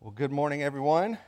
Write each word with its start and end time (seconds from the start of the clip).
Well, 0.00 0.12
good 0.12 0.30
morning, 0.30 0.62
everyone. 0.62 1.18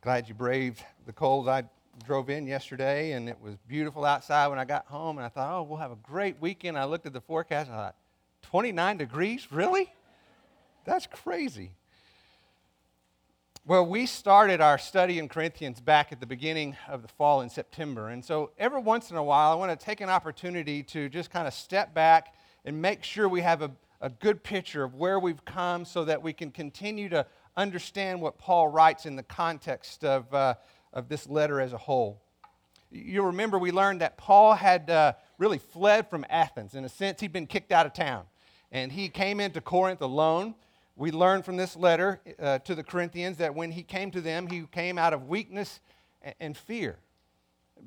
Glad 0.00 0.26
you 0.26 0.34
braved 0.34 0.82
the 1.04 1.12
cold. 1.12 1.50
I 1.50 1.64
drove 2.06 2.30
in 2.30 2.46
yesterday 2.46 3.12
and 3.12 3.28
it 3.28 3.36
was 3.42 3.56
beautiful 3.68 4.06
outside 4.06 4.46
when 4.46 4.58
I 4.58 4.64
got 4.64 4.86
home, 4.86 5.18
and 5.18 5.26
I 5.26 5.28
thought, 5.28 5.54
oh, 5.54 5.64
we'll 5.64 5.80
have 5.80 5.92
a 5.92 5.96
great 5.96 6.40
weekend. 6.40 6.78
I 6.78 6.86
looked 6.86 7.04
at 7.04 7.12
the 7.12 7.20
forecast 7.20 7.68
and 7.68 7.78
I 7.78 7.84
thought, 7.84 7.96
29 8.40 8.96
degrees? 8.96 9.52
Really? 9.52 9.92
That's 10.86 11.06
crazy. 11.06 11.72
Well, 13.66 13.84
we 13.84 14.06
started 14.06 14.62
our 14.62 14.78
study 14.78 15.18
in 15.18 15.28
Corinthians 15.28 15.78
back 15.78 16.10
at 16.10 16.20
the 16.20 16.26
beginning 16.26 16.74
of 16.88 17.02
the 17.02 17.08
fall 17.08 17.42
in 17.42 17.50
September. 17.50 18.08
And 18.08 18.24
so 18.24 18.52
every 18.58 18.80
once 18.80 19.10
in 19.10 19.18
a 19.18 19.22
while, 19.22 19.52
I 19.52 19.56
want 19.56 19.78
to 19.78 19.84
take 19.84 20.00
an 20.00 20.08
opportunity 20.08 20.82
to 20.84 21.10
just 21.10 21.30
kind 21.30 21.46
of 21.46 21.52
step 21.52 21.92
back 21.92 22.32
and 22.64 22.80
make 22.80 23.04
sure 23.04 23.28
we 23.28 23.42
have 23.42 23.60
a, 23.60 23.70
a 24.04 24.10
good 24.10 24.42
picture 24.42 24.84
of 24.84 24.96
where 24.96 25.18
we've 25.18 25.46
come 25.46 25.86
so 25.86 26.04
that 26.04 26.22
we 26.22 26.34
can 26.34 26.50
continue 26.50 27.08
to 27.08 27.24
understand 27.56 28.20
what 28.20 28.36
Paul 28.36 28.68
writes 28.68 29.06
in 29.06 29.16
the 29.16 29.22
context 29.22 30.04
of, 30.04 30.32
uh, 30.34 30.56
of 30.92 31.08
this 31.08 31.26
letter 31.26 31.58
as 31.58 31.72
a 31.72 31.78
whole. 31.78 32.20
You 32.90 33.22
remember 33.22 33.58
we 33.58 33.72
learned 33.72 34.02
that 34.02 34.18
Paul 34.18 34.52
had 34.52 34.90
uh, 34.90 35.14
really 35.38 35.56
fled 35.56 36.10
from 36.10 36.26
Athens. 36.28 36.74
In 36.74 36.84
a 36.84 36.88
sense, 36.90 37.22
he'd 37.22 37.32
been 37.32 37.46
kicked 37.46 37.72
out 37.72 37.86
of 37.86 37.94
town. 37.94 38.24
And 38.70 38.92
he 38.92 39.08
came 39.08 39.40
into 39.40 39.62
Corinth 39.62 40.02
alone. 40.02 40.54
We 40.96 41.10
learned 41.10 41.46
from 41.46 41.56
this 41.56 41.74
letter 41.74 42.20
uh, 42.38 42.58
to 42.58 42.74
the 42.74 42.84
Corinthians 42.84 43.38
that 43.38 43.54
when 43.54 43.72
he 43.72 43.82
came 43.82 44.10
to 44.10 44.20
them, 44.20 44.48
he 44.48 44.66
came 44.70 44.98
out 44.98 45.14
of 45.14 45.28
weakness 45.28 45.80
and 46.38 46.54
fear. 46.54 46.98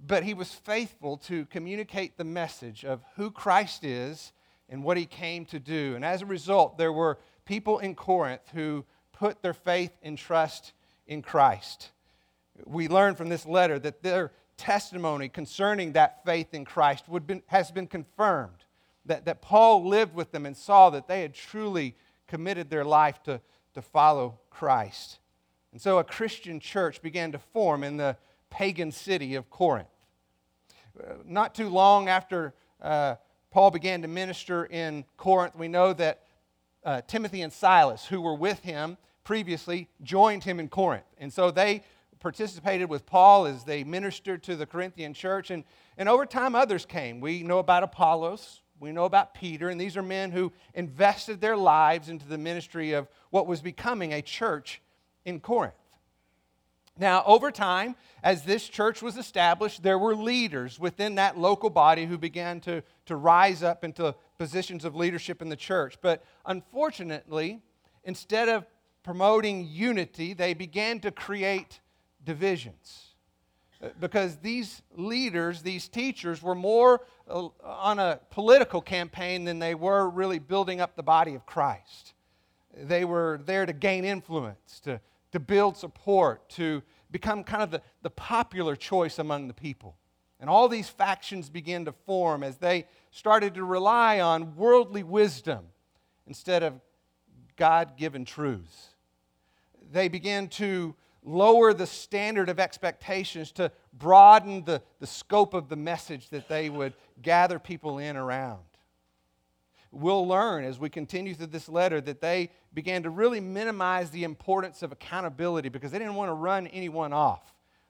But 0.08 0.24
he 0.24 0.34
was 0.34 0.52
faithful 0.52 1.18
to 1.18 1.46
communicate 1.46 2.18
the 2.18 2.24
message 2.24 2.84
of 2.84 3.04
who 3.18 3.30
Christ 3.30 3.84
is 3.84 4.32
and 4.70 4.84
what 4.84 4.98
he 4.98 5.06
came 5.06 5.46
to 5.46 5.60
do. 5.60 5.94
And 5.96 6.04
as 6.04 6.22
a 6.22 6.26
result, 6.26 6.78
there 6.78 6.94
were 6.94 7.18
people 7.46 7.80
in 7.80 7.96
Corinth 7.96 8.42
who 8.54 8.86
put 9.14 9.42
their 9.42 9.54
faith 9.54 9.92
and 10.04 10.18
trust 10.18 10.74
in 11.08 11.22
Christ. 11.22 11.92
We 12.66 12.88
learn 12.88 13.16
from 13.16 13.30
this 13.30 13.46
letter 13.46 13.80
that 13.80 14.04
their 14.04 14.32
testimony 14.58 15.30
concerning 15.30 15.94
that 15.94 16.26
faith 16.26 16.54
in 16.54 16.66
Christ 16.66 17.06
been, 17.26 17.44
has 17.48 17.72
been 17.72 17.88
confirmed. 17.88 18.66
That, 19.06 19.26
that 19.26 19.42
Paul 19.42 19.88
lived 19.88 20.16
with 20.16 20.32
them 20.32 20.46
and 20.46 20.58
saw 20.58 20.90
that 20.90 21.08
they 21.08 21.22
had 21.22 21.34
truly 21.34 21.96
committed 22.28 22.70
their 22.70 22.84
life 22.84 23.24
to, 23.24 23.40
to 23.74 23.82
follow 23.82 24.40
Christ. 24.50 25.20
And 25.72 25.82
so 25.82 26.00
a 26.00 26.04
Christian 26.04 26.60
church 26.60 27.02
began 27.02 27.32
to 27.32 27.40
form 27.40 27.84
in 27.84 27.98
the 27.98 28.18
pagan 28.50 28.92
city 28.92 29.36
of 29.36 29.50
Corinth. 29.50 29.88
Uh, 31.00 31.14
not 31.26 31.56
too 31.56 31.70
long 31.70 32.10
after 32.10 32.54
uh, 32.82 33.16
Paul 33.52 33.72
began 33.72 34.02
to 34.02 34.08
minister 34.08 34.66
in 34.66 35.06
Corinth, 35.16 35.56
we 35.56 35.68
know 35.68 35.94
that 35.94 36.24
uh, 36.84 37.02
Timothy 37.08 37.42
and 37.42 37.52
Silas, 37.52 38.06
who 38.06 38.22
were 38.22 38.36
with 38.36 38.60
him 38.60 38.98
previously, 39.24 39.90
joined 40.04 40.44
him 40.44 40.60
in 40.60 40.70
Corinth. 40.70 41.06
And 41.18 41.32
so 41.32 41.52
they 41.52 41.84
participated 42.20 42.90
with 42.90 43.06
Paul 43.06 43.46
as 43.46 43.64
they 43.64 43.84
ministered 43.84 44.44
to 44.44 44.56
the 44.56 44.66
Corinthian 44.66 45.14
church. 45.14 45.52
And, 45.52 45.64
and 45.98 46.10
over 46.10 46.26
time, 46.26 46.56
others 46.56 46.86
came. 46.86 47.20
We 47.20 47.44
know 47.44 47.60
about 47.60 47.84
Apollos, 47.84 48.62
we 48.80 48.92
know 48.92 49.06
about 49.06 49.34
Peter, 49.34 49.70
and 49.70 49.82
these 49.82 49.98
are 49.98 50.04
men 50.04 50.32
who 50.32 50.54
invested 50.76 51.42
their 51.42 51.58
lives 51.58 52.10
into 52.10 52.28
the 52.28 52.38
ministry 52.38 52.94
of 52.94 53.08
what 53.32 53.48
was 53.48 53.62
becoming 53.62 54.14
a 54.14 54.22
church 54.22 54.82
in 55.26 55.40
Corinth. 55.40 55.74
Now, 57.00 57.24
over 57.26 57.52
time, 57.52 57.96
as 58.24 58.44
this 58.44 58.68
church 58.68 59.02
was 59.02 59.18
established, 59.18 59.84
there 59.84 60.00
were 60.00 60.16
leaders 60.16 60.80
within 60.80 61.16
that 61.16 61.38
local 61.38 61.70
body 61.70 62.06
who 62.06 62.18
began 62.18 62.60
to, 62.62 62.82
to 63.06 63.16
rise 63.16 63.62
up 63.62 63.84
into 63.84 64.16
positions 64.38 64.84
of 64.84 64.96
leadership 64.96 65.42
in 65.42 65.50
the 65.50 65.56
church. 65.56 65.98
But 66.02 66.24
unfortunately, 66.46 67.62
instead 68.04 68.50
of 68.50 68.66
promoting 69.04 69.68
unity, 69.68 70.34
they 70.34 70.54
began 70.54 71.00
to 71.02 71.12
create 71.12 71.80
divisions. 72.24 73.14
Uh, 73.82 73.90
because 74.00 74.38
these 74.38 74.82
leaders, 74.96 75.62
these 75.62 75.88
teachers, 75.88 76.42
were 76.42 76.56
more 76.56 77.02
uh, 77.30 77.48
on 77.64 78.00
a 78.00 78.20
political 78.32 78.82
campaign 78.82 79.44
than 79.44 79.60
they 79.60 79.76
were 79.76 80.10
really 80.10 80.40
building 80.40 80.82
up 80.82 80.96
the 80.96 81.04
body 81.04 81.36
of 81.36 81.46
Christ. 81.46 82.14
They 82.76 83.06
were 83.06 83.40
there 83.46 83.66
to 83.66 83.74
gain 83.74 84.04
influence, 84.04 84.80
to, 84.82 85.00
to 85.32 85.40
build 85.40 85.78
support, 85.78 86.50
to 86.50 86.82
become 87.12 87.44
kind 87.44 87.64
of 87.64 87.72
the, 87.72 87.82
the 88.02 88.10
popular 88.10 88.76
choice 88.76 89.20
among 89.20 89.48
the 89.48 89.54
people. 89.54 89.98
And 90.40 90.50
all 90.50 90.68
these 90.70 90.90
factions 90.90 91.50
began 91.50 91.86
to 91.86 91.92
form 91.92 92.44
as 92.44 92.58
they 92.58 92.86
started 93.12 93.56
to 93.56 93.64
rely 93.64 94.20
on 94.20 94.56
worldly 94.56 95.04
wisdom 95.04 95.66
instead 96.28 96.64
of 96.64 96.80
God 97.56 97.98
given 97.98 98.24
truths. 98.24 98.90
They 99.92 100.08
began 100.08 100.48
to 100.50 100.96
lower 101.24 101.74
the 101.74 101.88
standard 101.88 102.50
of 102.50 102.60
expectations 102.60 103.52
to 103.54 103.72
broaden 103.94 104.64
the, 104.64 104.82
the 105.00 105.08
scope 105.08 105.54
of 105.54 105.70
the 105.70 105.76
message 105.76 106.30
that 106.30 106.48
they 106.48 106.70
would 106.70 106.94
gather 107.22 107.60
people 107.60 107.98
in 107.98 108.16
around. 108.16 108.62
We'll 110.00 110.28
learn 110.28 110.64
as 110.64 110.78
we 110.78 110.92
continue 110.92 111.34
through 111.34 111.48
this 111.48 111.68
letter 111.68 112.00
that 112.02 112.22
they 112.22 112.52
began 112.72 113.02
to 113.02 113.10
really 113.10 113.40
minimize 113.40 114.12
the 114.12 114.26
importance 114.26 114.84
of 114.84 114.92
accountability 114.92 115.70
because 115.70 115.90
they 115.90 115.98
didn't 115.98 116.14
want 116.14 116.30
to 116.30 116.36
run 116.36 116.68
anyone 116.68 117.14
off. 117.14 117.42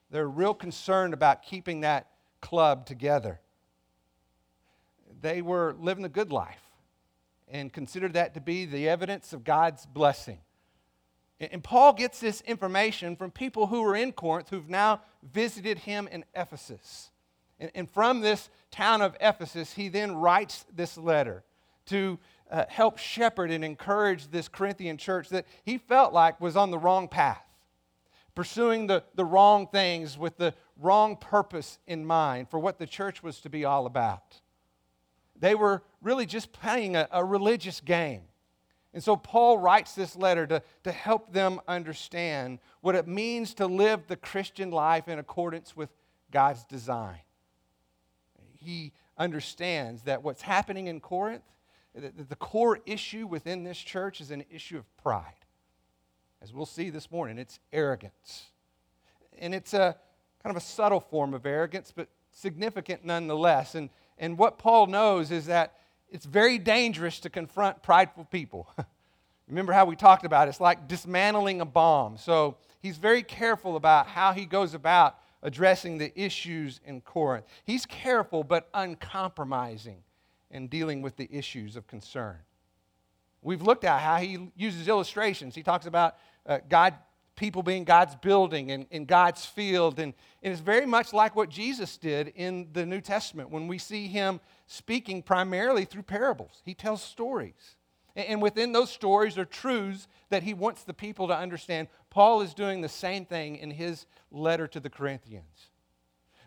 They're 0.09 0.29
real 0.29 0.53
concerned 0.53 1.13
about 1.13 1.43
keeping 1.43 1.81
that 1.81 2.07
club 2.39 2.85
together. 2.85 3.41
They 5.19 5.41
were 5.41 5.75
living 5.77 6.05
a 6.05 6.09
good 6.09 6.31
life 6.31 6.61
and 7.49 7.73
considered 7.73 8.13
that 8.13 8.35
to 8.35 8.39
be 8.39 8.63
the 8.63 8.87
evidence 8.87 9.33
of 9.33 9.43
God's 9.43 9.85
blessing. 9.85 10.39
And 11.41 11.61
Paul 11.61 11.91
gets 11.91 12.21
this 12.21 12.39
information 12.39 13.17
from 13.17 13.31
people 13.31 13.67
who 13.67 13.81
were 13.81 13.97
in 13.97 14.13
Corinth 14.13 14.49
who've 14.49 14.69
now 14.69 15.01
visited 15.29 15.79
him 15.79 16.07
in 16.09 16.23
Ephesus. 16.33 17.11
And, 17.59 17.89
from 17.89 18.21
this 18.21 18.49
town 18.71 19.01
of 19.01 19.17
Ephesus, 19.19 19.73
he 19.73 19.89
then 19.89 20.15
writes 20.15 20.65
this 20.73 20.97
letter 20.97 21.43
to 21.87 22.19
uh, 22.49 22.65
help 22.69 22.97
shepherd 22.97 23.51
and 23.51 23.63
encourage 23.63 24.29
this 24.29 24.47
Corinthian 24.47 24.97
church 24.97 25.29
that 25.29 25.45
he 25.63 25.77
felt 25.77 26.13
like 26.13 26.39
was 26.39 26.55
on 26.55 26.71
the 26.71 26.77
wrong 26.77 27.07
path, 27.07 27.43
pursuing 28.35 28.87
the, 28.87 29.03
the 29.15 29.25
wrong 29.25 29.67
things 29.67 30.17
with 30.17 30.37
the 30.37 30.53
wrong 30.77 31.17
purpose 31.17 31.79
in 31.87 32.05
mind 32.05 32.49
for 32.49 32.59
what 32.59 32.79
the 32.79 32.87
church 32.87 33.21
was 33.21 33.41
to 33.41 33.49
be 33.49 33.65
all 33.65 33.85
about. 33.85 34.41
They 35.39 35.55
were 35.55 35.83
really 36.01 36.25
just 36.25 36.51
playing 36.51 36.95
a, 36.95 37.07
a 37.11 37.23
religious 37.23 37.81
game 37.81 38.23
and 38.97 39.03
so 39.03 39.15
Paul 39.15 39.59
writes 39.59 39.93
this 39.93 40.15
letter 40.15 40.47
to, 40.47 40.63
to 40.83 40.91
help 40.91 41.31
them 41.31 41.59
understand 41.67 42.57
what 42.81 42.95
it 42.95 43.07
means 43.07 43.53
to 43.53 43.67
live 43.67 44.07
the 44.07 44.15
Christian 44.15 44.71
life 44.71 45.07
in 45.07 45.19
accordance 45.19 45.77
with 45.77 45.89
God's 46.31 46.63
design. 46.63 47.19
He 48.55 48.93
understands 49.15 50.01
that 50.05 50.23
what's 50.23 50.41
happening 50.41 50.87
in 50.87 50.99
Corinth, 50.99 51.43
the 51.97 52.35
core 52.35 52.79
issue 52.85 53.25
within 53.27 53.63
this 53.63 53.77
church 53.77 54.21
is 54.21 54.31
an 54.31 54.43
issue 54.51 54.77
of 54.77 54.97
pride. 54.97 55.33
As 56.41 56.53
we'll 56.53 56.65
see 56.65 56.89
this 56.89 57.11
morning, 57.11 57.37
it's 57.37 57.59
arrogance. 57.73 58.45
And 59.39 59.55
it's 59.55 59.73
a 59.73 59.95
kind 60.43 60.55
of 60.55 60.61
a 60.61 60.65
subtle 60.65 60.99
form 60.99 61.33
of 61.33 61.45
arrogance, 61.45 61.91
but 61.95 62.07
significant 62.31 63.03
nonetheless. 63.03 63.75
And, 63.75 63.89
and 64.17 64.37
what 64.37 64.59
Paul 64.59 64.87
knows 64.87 65.31
is 65.31 65.47
that 65.47 65.73
it's 66.09 66.25
very 66.25 66.57
dangerous 66.57 67.19
to 67.21 67.29
confront 67.29 67.81
prideful 67.81 68.25
people. 68.25 68.69
Remember 69.47 69.73
how 69.73 69.85
we 69.85 69.95
talked 69.95 70.25
about 70.25 70.47
it? 70.47 70.51
It's 70.51 70.61
like 70.61 70.87
dismantling 70.87 71.61
a 71.61 71.65
bomb. 71.65 72.17
So 72.17 72.57
he's 72.79 72.97
very 72.97 73.23
careful 73.23 73.75
about 73.75 74.07
how 74.07 74.33
he 74.33 74.45
goes 74.45 74.73
about 74.73 75.17
addressing 75.41 75.97
the 75.97 76.17
issues 76.19 76.79
in 76.85 77.01
Corinth. 77.01 77.45
He's 77.63 77.85
careful 77.85 78.43
but 78.43 78.69
uncompromising 78.73 80.03
in 80.51 80.67
dealing 80.67 81.01
with 81.01 81.17
the 81.17 81.29
issues 81.31 81.75
of 81.75 81.87
concern. 81.87 82.37
We've 83.41 83.61
looked 83.61 83.83
at 83.83 83.99
how 84.01 84.17
he 84.17 84.51
uses 84.55 84.87
illustrations. 84.87 85.55
He 85.55 85.63
talks 85.63 85.85
about 85.85 86.17
uh, 86.45 86.59
God, 86.67 86.95
people 87.35 87.63
being 87.63 87.83
God's 87.83 88.15
building 88.15 88.71
and, 88.71 88.87
and 88.91 89.07
God's 89.07 89.45
field. 89.45 89.99
And, 89.99 90.13
and 90.41 90.51
it's 90.51 90.61
very 90.61 90.85
much 90.85 91.13
like 91.13 91.35
what 91.35 91.49
Jesus 91.49 91.97
did 91.97 92.29
in 92.35 92.69
the 92.73 92.85
New 92.85 93.01
Testament 93.01 93.51
when 93.51 93.67
we 93.67 93.77
see 93.77 94.07
him 94.07 94.39
speaking 94.65 95.21
primarily 95.21 95.85
through 95.85 96.03
parables. 96.03 96.61
He 96.65 96.73
tells 96.73 97.01
stories. 97.01 97.75
And 98.15 98.41
within 98.41 98.71
those 98.71 98.89
stories 98.89 99.37
are 99.37 99.45
truths 99.45 100.07
that 100.29 100.41
he 100.41 100.55
wants 100.55 100.83
the 100.83 100.93
people 100.93 101.27
to 101.27 101.37
understand. 101.37 101.87
Paul 102.09 102.41
is 102.41 102.55
doing 102.55 102.81
the 102.81 102.89
same 102.89 103.25
thing 103.25 103.57
in 103.57 103.69
his 103.69 104.07
letter 104.31 104.67
to 104.69 104.79
the 104.79 104.89
Corinthians. 104.89 105.69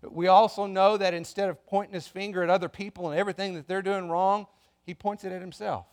We 0.02 0.28
also 0.28 0.66
know 0.66 0.96
that 0.96 1.14
instead 1.14 1.50
of 1.50 1.64
pointing 1.66 1.94
his 1.94 2.06
finger 2.06 2.42
at 2.42 2.50
other 2.50 2.68
people 2.68 3.10
and 3.10 3.18
everything 3.18 3.54
that 3.54 3.68
they're 3.68 3.82
doing 3.82 4.08
wrong, 4.08 4.46
he 4.82 4.94
points 4.94 5.24
it 5.24 5.32
at 5.32 5.40
himself. 5.40 5.86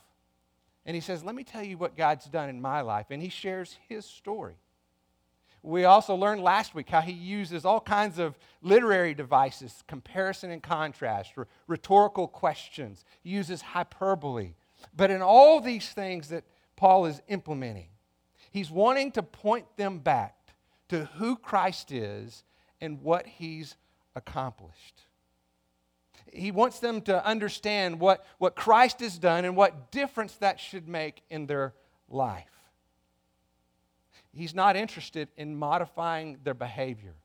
And 0.86 0.96
he 0.96 1.02
says, 1.02 1.24
Let 1.24 1.36
me 1.36 1.44
tell 1.44 1.64
you 1.64 1.78
what 1.78 1.98
God's 1.98 2.26
done 2.26 2.50
in 2.50 2.62
my 2.62 2.82
life. 2.82 3.08
And 3.10 3.22
he 3.22 3.30
shares 3.30 3.78
his 3.90 4.06
story. 4.06 4.56
We 5.62 5.84
also 5.84 6.16
learned 6.16 6.42
last 6.44 6.74
week 6.74 6.90
how 6.90 7.02
he 7.02 7.12
uses 7.12 7.66
all 7.66 7.82
kinds 7.82 8.20
of 8.20 8.38
literary 8.62 9.14
devices, 9.14 9.84
comparison 9.88 10.52
and 10.52 10.64
contrast, 10.64 11.34
rhetorical 11.68 12.28
questions. 12.28 13.04
He 13.22 13.32
uses 13.32 13.62
hyperbole. 13.62 14.54
But 14.96 15.12
in 15.12 15.22
all 15.22 15.60
these 15.60 15.90
things 15.90 16.30
that 16.30 16.46
Paul 16.78 17.08
is 17.08 17.22
implementing, 17.28 17.90
He's 18.52 18.72
wanting 18.72 19.12
to 19.12 19.22
point 19.24 19.66
them 19.78 20.00
back 20.00 20.36
to 20.90 21.06
who 21.18 21.36
Christ 21.36 21.92
is 21.92 22.44
and 22.82 23.02
what 23.02 23.28
he's 23.28 23.76
accomplished. 24.18 25.02
He 26.34 26.52
wants 26.52 26.80
them 26.80 27.02
to 27.04 27.26
understand 27.26 28.00
what, 28.00 28.26
what 28.38 28.56
Christ 28.56 29.00
has 29.00 29.18
done 29.18 29.46
and 29.46 29.56
what 29.56 29.92
difference 29.92 30.34
that 30.36 30.60
should 30.60 30.88
make 30.88 31.24
in 31.30 31.46
their 31.46 31.74
life. 32.10 32.46
He's 34.34 34.54
not 34.54 34.76
interested 34.76 35.30
in 35.38 35.56
modifying 35.56 36.38
their 36.44 36.54
behavior. 36.54 37.16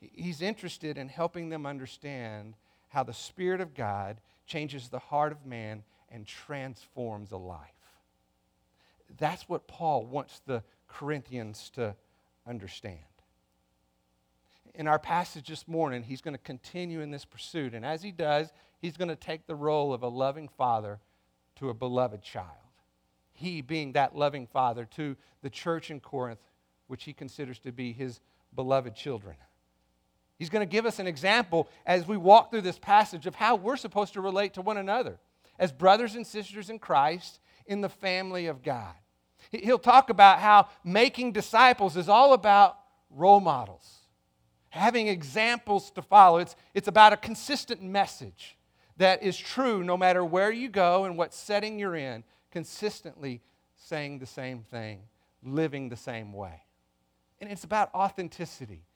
He's 0.00 0.40
interested 0.40 0.98
in 0.98 1.08
helping 1.08 1.48
them 1.48 1.66
understand 1.66 2.54
how 2.88 3.02
the 3.02 3.12
Spirit 3.12 3.60
of 3.60 3.74
God 3.74 4.20
changes 4.46 4.88
the 4.88 4.98
heart 4.98 5.32
of 5.32 5.44
man 5.44 5.82
and 6.10 6.26
transforms 6.26 7.32
a 7.32 7.36
life. 7.36 7.58
That's 9.18 9.48
what 9.48 9.66
Paul 9.66 10.06
wants 10.06 10.40
the 10.46 10.62
Corinthians 10.88 11.70
to 11.74 11.94
understand. 12.46 12.98
In 14.74 14.88
our 14.88 14.98
passage 14.98 15.48
this 15.48 15.68
morning, 15.68 16.02
he's 16.02 16.22
going 16.22 16.34
to 16.34 16.42
continue 16.42 17.00
in 17.00 17.10
this 17.10 17.24
pursuit. 17.24 17.74
And 17.74 17.84
as 17.84 18.02
he 18.02 18.10
does, 18.10 18.52
he's 18.80 18.96
going 18.96 19.08
to 19.08 19.16
take 19.16 19.46
the 19.46 19.54
role 19.54 19.92
of 19.92 20.02
a 20.02 20.08
loving 20.08 20.48
father 20.48 20.98
to 21.56 21.68
a 21.68 21.74
beloved 21.74 22.22
child. 22.22 22.48
He 23.34 23.60
being 23.60 23.92
that 23.92 24.16
loving 24.16 24.46
father 24.46 24.84
to 24.96 25.16
the 25.42 25.50
church 25.50 25.90
in 25.90 26.00
Corinth, 26.00 26.40
which 26.86 27.04
he 27.04 27.12
considers 27.12 27.58
to 27.60 27.72
be 27.72 27.92
his 27.92 28.20
beloved 28.54 28.94
children. 28.94 29.36
He's 30.38 30.50
going 30.50 30.66
to 30.66 30.70
give 30.70 30.86
us 30.86 30.98
an 30.98 31.06
example 31.06 31.68
as 31.86 32.06
we 32.06 32.16
walk 32.16 32.50
through 32.50 32.62
this 32.62 32.78
passage 32.78 33.26
of 33.26 33.34
how 33.34 33.56
we're 33.56 33.76
supposed 33.76 34.14
to 34.14 34.20
relate 34.20 34.54
to 34.54 34.62
one 34.62 34.76
another 34.76 35.18
as 35.58 35.70
brothers 35.70 36.14
and 36.14 36.26
sisters 36.26 36.70
in 36.70 36.78
Christ 36.78 37.38
in 37.66 37.80
the 37.80 37.88
family 37.88 38.46
of 38.46 38.62
God. 38.62 38.94
He'll 39.50 39.78
talk 39.78 40.10
about 40.10 40.40
how 40.40 40.68
making 40.82 41.32
disciples 41.32 41.96
is 41.96 42.08
all 42.08 42.32
about 42.32 42.78
role 43.10 43.40
models, 43.40 43.98
having 44.72 45.06
examples 45.06 45.90
to 45.90 46.00
follow. 46.00 46.38
It's, 46.38 46.56
it's 46.72 46.88
about 46.88 47.12
a 47.12 47.18
consistent 47.18 47.82
message 47.82 48.56
that 48.96 49.22
is 49.22 49.36
true 49.36 49.84
no 49.84 49.98
matter 49.98 50.24
where 50.24 50.50
you 50.50 50.70
go 50.70 51.04
and 51.04 51.18
what 51.18 51.34
setting 51.34 51.78
you're 51.78 51.94
in, 51.94 52.24
consistently 52.50 53.42
saying 53.76 54.18
the 54.18 54.26
same 54.26 54.62
thing, 54.62 55.00
living 55.42 55.90
the 55.90 55.96
same 55.96 56.32
way. 56.32 56.62
And 57.38 57.52
it's 57.52 57.64
about 57.64 57.94
authenticity. 57.94 58.86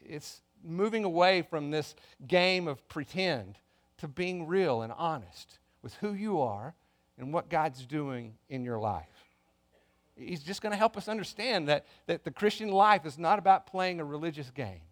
It's 0.00 0.40
moving 0.62 1.02
away 1.02 1.42
from 1.42 1.72
this 1.72 1.96
game 2.28 2.68
of 2.68 2.86
pretend 2.88 3.58
to 3.98 4.06
being 4.06 4.46
real 4.46 4.82
and 4.82 4.92
honest 4.92 5.58
with 5.82 5.94
who 5.94 6.12
you 6.14 6.42
are 6.42 6.76
and 7.18 7.32
what 7.32 7.50
God's 7.50 7.84
doing 7.86 8.34
in 8.48 8.62
your 8.62 8.78
life. 8.78 9.08
He's 10.14 10.44
just 10.44 10.62
going 10.62 10.70
to 10.70 10.78
help 10.78 10.96
us 10.96 11.08
understand 11.08 11.66
that, 11.68 11.86
that 12.06 12.22
the 12.22 12.30
Christian 12.30 12.68
life 12.68 13.04
is 13.04 13.18
not 13.18 13.40
about 13.40 13.66
playing 13.66 13.98
a 13.98 14.04
religious 14.04 14.50
game. 14.50 14.82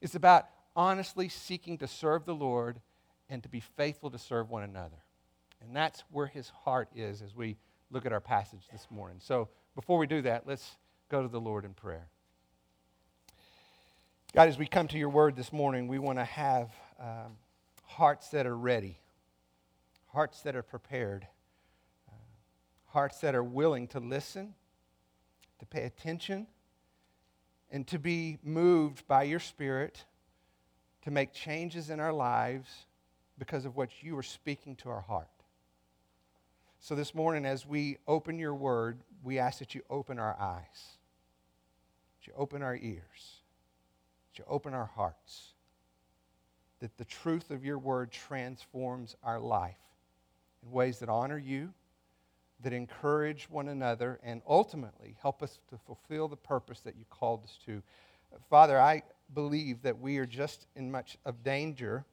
It's 0.00 0.14
about 0.14 0.46
honestly 0.76 1.28
seeking 1.28 1.78
to 1.78 1.88
serve 1.88 2.24
the 2.24 2.34
Lord 2.34 2.80
and 3.28 3.42
to 3.42 3.48
be 3.48 3.60
faithful 3.60 4.10
to 4.10 4.18
serve 4.18 4.50
one 4.50 4.62
another. 4.62 4.96
And 5.60 5.74
that's 5.74 6.04
where 6.10 6.26
his 6.26 6.50
heart 6.64 6.88
is 6.94 7.20
as 7.20 7.34
we 7.34 7.56
look 7.90 8.06
at 8.06 8.12
our 8.12 8.20
passage 8.20 8.68
this 8.70 8.86
morning. 8.90 9.18
So 9.20 9.48
before 9.74 9.98
we 9.98 10.06
do 10.06 10.22
that, 10.22 10.46
let's 10.46 10.76
go 11.08 11.22
to 11.22 11.28
the 11.28 11.40
Lord 11.40 11.64
in 11.64 11.74
prayer. 11.74 12.06
God, 14.34 14.48
as 14.48 14.58
we 14.58 14.66
come 14.66 14.88
to 14.88 14.98
your 14.98 15.08
word 15.08 15.36
this 15.36 15.52
morning, 15.52 15.88
we 15.88 15.98
want 15.98 16.18
to 16.18 16.24
have 16.24 16.70
um, 17.00 17.36
hearts 17.82 18.28
that 18.28 18.46
are 18.46 18.56
ready, 18.56 18.98
hearts 20.12 20.42
that 20.42 20.54
are 20.54 20.62
prepared 20.62 21.26
hearts 22.88 23.20
that 23.20 23.34
are 23.34 23.44
willing 23.44 23.86
to 23.88 24.00
listen, 24.00 24.54
to 25.58 25.66
pay 25.66 25.84
attention, 25.84 26.46
and 27.70 27.86
to 27.88 27.98
be 27.98 28.38
moved 28.42 29.06
by 29.06 29.24
your 29.24 29.40
Spirit 29.40 30.04
to 31.02 31.10
make 31.10 31.32
changes 31.32 31.90
in 31.90 32.00
our 32.00 32.12
lives 32.12 32.86
because 33.38 33.64
of 33.64 33.76
what 33.76 34.02
you 34.02 34.16
are 34.18 34.22
speaking 34.22 34.76
to 34.76 34.88
our 34.88 35.00
heart. 35.00 35.28
So 36.80 36.94
this 36.94 37.14
morning, 37.14 37.44
as 37.44 37.66
we 37.66 37.98
open 38.06 38.38
your 38.38 38.54
word, 38.54 38.98
we 39.22 39.38
ask 39.38 39.58
that 39.58 39.74
you 39.74 39.82
open 39.90 40.18
our 40.18 40.36
eyes, 40.38 40.96
that 42.20 42.26
you 42.26 42.32
open 42.36 42.62
our 42.62 42.76
ears, 42.76 43.42
that 44.30 44.38
you 44.38 44.44
open 44.48 44.74
our 44.74 44.86
hearts, 44.86 45.54
that 46.80 46.96
the 46.96 47.04
truth 47.04 47.50
of 47.50 47.64
your 47.64 47.78
word 47.78 48.10
transforms 48.10 49.16
our 49.22 49.40
life 49.40 49.78
in 50.62 50.70
ways 50.70 51.00
that 51.00 51.08
honor 51.08 51.38
you 51.38 51.72
that 52.60 52.72
encourage 52.72 53.48
one 53.48 53.68
another 53.68 54.18
and 54.22 54.42
ultimately 54.46 55.16
help 55.20 55.42
us 55.42 55.60
to 55.70 55.78
fulfill 55.78 56.28
the 56.28 56.36
purpose 56.36 56.80
that 56.80 56.96
you 56.96 57.04
called 57.08 57.44
us 57.44 57.58
to. 57.66 57.82
Father, 58.50 58.80
I 58.80 59.02
believe 59.34 59.82
that 59.82 59.98
we 59.98 60.18
are 60.18 60.26
just 60.26 60.66
in 60.74 60.90
much 60.90 61.16
of 61.24 61.42
danger 61.42 62.04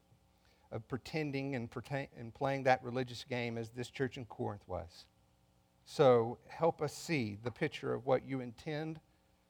of 0.72 0.88
pretending 0.88 1.56
and, 1.56 1.70
pretend, 1.70 2.08
and 2.18 2.34
playing 2.34 2.64
that 2.64 2.84
religious 2.84 3.24
game 3.24 3.58
as 3.58 3.70
this 3.70 3.90
church 3.90 4.18
in 4.18 4.26
Corinth 4.26 4.64
was. 4.68 5.06
So 5.86 6.38
help 6.48 6.82
us 6.82 6.94
see 6.94 7.38
the 7.44 7.52
picture 7.52 7.94
of 7.94 8.06
what 8.06 8.28
you 8.28 8.42
intend 8.42 9.00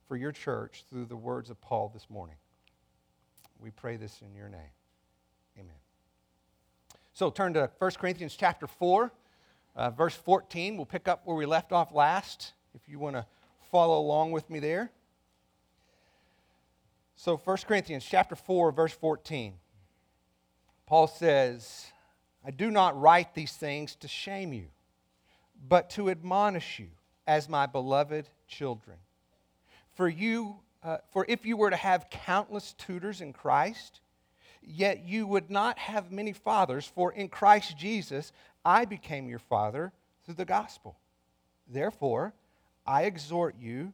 for 0.08 0.18
your 0.18 0.32
church 0.32 0.84
through 0.90 1.06
the 1.06 1.16
words 1.16 1.50
of 1.50 1.60
Paul 1.62 1.90
this 1.94 2.10
morning. 2.10 2.36
We 3.60 3.72
pray 3.72 3.98
this 3.98 4.22
in 4.22 4.36
your 4.36 4.50
name. 4.50 4.74
Amen. 5.58 5.76
So 7.14 7.30
turn 7.30 7.54
to 7.54 7.72
1 7.80 7.92
Corinthians 7.92 8.36
chapter 8.36 8.68
4. 8.68 9.12
Uh, 9.76 9.90
verse 9.90 10.16
14, 10.16 10.78
we'll 10.78 10.86
pick 10.86 11.08
up 11.08 11.22
where 11.26 11.36
we 11.36 11.46
left 11.46 11.74
off 11.74 11.94
last, 11.94 12.54
if 12.74 12.88
you 12.88 12.98
want 12.98 13.16
to 13.16 13.26
follow 13.72 14.00
along 14.00 14.32
with 14.32 14.50
me 14.50 14.60
there. 14.60 14.90
So 17.16 17.38
1 17.38 17.58
Corinthians 17.68 18.06
chapter 18.06 18.36
4, 18.36 18.72
verse 18.72 18.94
14. 18.94 19.54
Paul 20.86 21.08
says, 21.08 21.88
I 22.46 22.52
do 22.52 22.72
not 22.72 23.00
write 23.00 23.34
these 23.34 23.54
things 23.54 23.96
to 23.98 24.08
shame 24.08 24.54
you, 24.54 24.68
but 25.68 25.90
to 25.92 26.10
admonish 26.10 26.80
you 26.80 26.90
as 27.28 27.50
my 27.50 27.66
beloved 27.66 28.30
children. 28.48 28.98
For 29.96 30.08
you, 30.08 30.58
uh, 30.84 30.98
for 31.12 31.26
if 31.28 31.46
you 31.46 31.58
were 31.58 31.70
to 31.70 31.76
have 31.76 32.10
countless 32.10 32.74
tutors 32.74 33.20
in 33.20 33.34
Christ, 33.34 34.00
yet 34.62 35.04
you 35.06 35.26
would 35.28 35.50
not 35.50 35.80
have 35.80 36.12
many 36.12 36.34
fathers, 36.34 36.86
for 36.86 37.12
in 37.12 37.30
Christ 37.30 37.78
Jesus 37.78 38.32
I 38.66 38.86
became 38.86 39.30
your 39.30 39.40
father 39.40 39.94
through 40.26 40.34
the 40.36 40.46
gospel. 40.46 40.98
Therefore, 41.68 42.34
I 42.86 43.04
exhort 43.04 43.56
you 43.60 43.94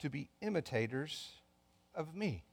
to 0.00 0.10
be 0.10 0.28
imitators 0.40 1.30
of 1.94 2.14
me. 2.14 2.44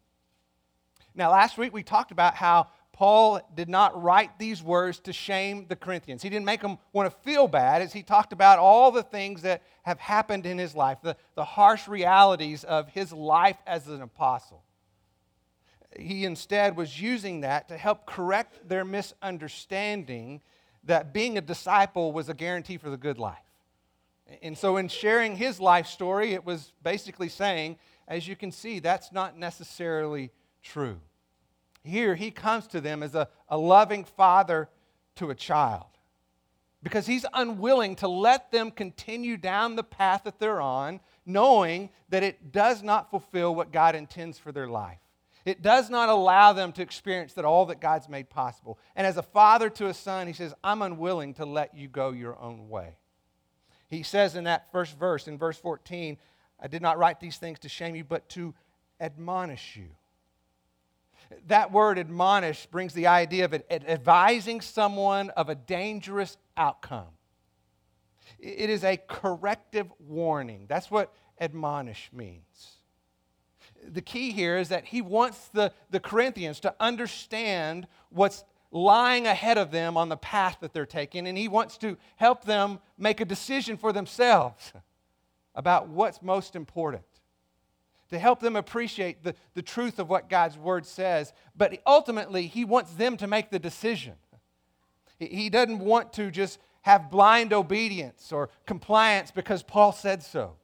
Now, 1.14 1.32
last 1.32 1.58
week 1.58 1.74
we 1.74 1.84
talked 1.84 2.12
about 2.12 2.36
how 2.36 2.68
Paul 2.94 3.42
did 3.54 3.70
not 3.70 4.02
write 4.02 4.40
these 4.40 4.64
words 4.64 5.00
to 5.02 5.14
shame 5.14 5.66
the 5.68 5.76
Corinthians. 5.76 6.24
He 6.24 6.30
didn't 6.30 6.46
make 6.46 6.62
them 6.62 6.78
want 6.94 7.12
to 7.12 7.20
feel 7.22 7.48
bad 7.48 7.82
as 7.82 7.94
he 7.94 8.02
talked 8.02 8.34
about 8.34 8.60
all 8.60 8.92
the 8.92 9.04
things 9.04 9.44
that 9.44 9.62
have 9.84 10.00
happened 10.00 10.46
in 10.46 10.58
his 10.58 10.76
life, 10.76 11.00
the, 11.04 11.16
the 11.36 11.44
harsh 11.44 11.88
realities 11.88 12.64
of 12.64 12.90
his 12.90 13.14
life 13.14 13.58
as 13.68 13.88
an 13.88 14.02
apostle. 14.02 14.64
He 15.98 16.26
instead 16.26 16.76
was 16.76 17.00
using 17.00 17.42
that 17.42 17.68
to 17.70 17.78
help 17.78 18.06
correct 18.06 18.68
their 18.68 18.84
misunderstanding 18.84 20.42
that 20.88 21.14
being 21.14 21.38
a 21.38 21.42
disciple 21.42 22.12
was 22.12 22.30
a 22.30 22.34
guarantee 22.34 22.78
for 22.78 22.90
the 22.90 22.98
good 22.98 23.20
life. 23.20 23.38
And 24.42 24.58
so, 24.58 24.78
in 24.78 24.90
sharing 24.90 25.36
his 25.36 25.60
life 25.60 25.88
story, 25.88 26.34
it 26.34 26.46
was 26.46 26.74
basically 26.84 27.30
saying, 27.30 27.78
as 28.08 28.28
you 28.28 28.36
can 28.36 28.52
see, 28.52 28.80
that's 28.80 29.12
not 29.12 29.38
necessarily 29.38 30.32
true. 30.62 31.00
Here, 31.84 32.16
he 32.16 32.32
comes 32.32 32.68
to 32.68 32.82
them 32.82 33.04
as 33.04 33.16
a, 33.16 33.30
a 33.48 33.58
loving 33.58 34.04
father 34.04 34.68
to 35.16 35.30
a 35.30 35.36
child 35.36 35.86
because 36.84 37.08
he's 37.08 37.26
unwilling 37.34 37.96
to 37.98 38.08
let 38.08 38.52
them 38.52 38.72
continue 38.72 39.38
down 39.38 39.76
the 39.76 39.84
path 39.84 40.24
that 40.26 40.40
they're 40.40 40.62
on, 40.62 41.00
knowing 41.26 41.90
that 42.10 42.24
it 42.24 42.52
does 42.52 42.84
not 42.84 43.10
fulfill 43.10 43.56
what 43.56 43.72
God 43.72 43.96
intends 43.96 44.38
for 44.38 44.52
their 44.52 44.68
life. 44.68 45.00
It 45.48 45.62
does 45.62 45.90
not 45.90 46.10
allow 46.10 46.52
them 46.52 46.74
to 46.74 46.82
experience 46.82 47.32
that 47.36 47.46
all 47.46 47.68
that 47.68 47.80
God's 47.80 48.10
made 48.10 48.30
possible. 48.30 48.78
And 48.98 49.08
as 49.08 49.16
a 49.16 49.24
father 49.24 49.70
to 49.70 49.88
a 49.88 49.94
son, 49.94 50.28
he 50.28 50.34
says, 50.34 50.54
I'm 50.62 50.82
unwilling 50.82 51.36
to 51.36 51.46
let 51.46 51.74
you 51.74 51.88
go 51.88 52.12
your 52.12 52.38
own 52.38 52.68
way. 52.68 52.98
He 53.88 54.04
says 54.04 54.36
in 54.36 54.44
that 54.44 54.70
first 54.74 55.00
verse, 55.00 55.26
in 55.26 55.38
verse 55.38 55.58
14, 55.58 56.18
I 56.60 56.68
did 56.68 56.82
not 56.82 56.98
write 56.98 57.22
these 57.22 57.38
things 57.38 57.60
to 57.60 57.70
shame 57.70 57.96
you, 57.96 58.04
but 58.04 58.28
to 58.32 58.54
admonish 59.00 59.78
you. 59.78 59.88
That 61.48 61.72
word 61.72 61.98
admonish 61.98 62.66
brings 62.66 62.94
the 62.94 63.08
idea 63.08 63.46
of 63.46 63.54
advising 63.72 64.60
someone 64.60 65.30
of 65.30 65.48
a 65.48 65.56
dangerous 65.56 66.36
outcome. 66.58 67.08
It 68.38 68.70
is 68.70 68.84
a 68.84 68.98
corrective 68.98 69.88
warning. 69.98 70.66
That's 70.68 70.92
what 70.92 71.14
admonish 71.40 72.10
means 72.12 72.77
the 73.86 74.02
key 74.02 74.32
here 74.32 74.58
is 74.58 74.70
that 74.70 74.86
he 74.86 75.02
wants 75.02 75.50
the, 75.50 75.72
the 75.90 76.00
Corinthians 76.00 76.60
to 76.62 76.74
understand 76.80 77.88
what's 78.10 78.44
lying 78.72 79.26
ahead 79.28 79.58
of 79.58 79.72
them 79.72 79.98
on 79.98 80.10
the 80.10 80.18
path 80.18 80.58
that 80.62 80.74
they're 80.74 80.86
taking, 80.86 81.28
and 81.28 81.38
he 81.38 81.48
wants 81.48 81.78
to 81.78 81.98
help 82.18 82.44
them 82.46 82.80
make 82.98 83.22
a 83.22 83.26
decision 83.26 83.78
for 83.78 83.94
themselves 83.94 84.74
about 85.56 85.90
what's 85.90 86.22
most 86.22 86.56
important, 86.56 87.04
to 88.10 88.20
help 88.20 88.40
them 88.40 88.56
appreciate 88.56 89.24
the, 89.24 89.36
the 89.54 89.62
truth 89.62 90.00
of 90.00 90.10
what 90.10 90.30
God's 90.30 90.58
word 90.58 90.86
says. 90.86 91.34
But 91.56 91.80
ultimately, 91.86 92.48
He 92.48 92.64
wants 92.64 92.94
them 92.94 93.18
to 93.18 93.28
make 93.28 93.50
the 93.50 93.60
decision. 93.60 94.14
He 95.20 95.50
doesn't 95.50 95.80
want 95.80 96.14
to 96.14 96.30
just 96.30 96.60
have 96.84 97.10
blind 97.10 97.52
obedience 97.52 98.32
or 98.32 98.50
compliance 98.66 99.32
because 99.32 99.64
Paul 99.64 99.92
said 99.92 100.24
so. 100.24 100.56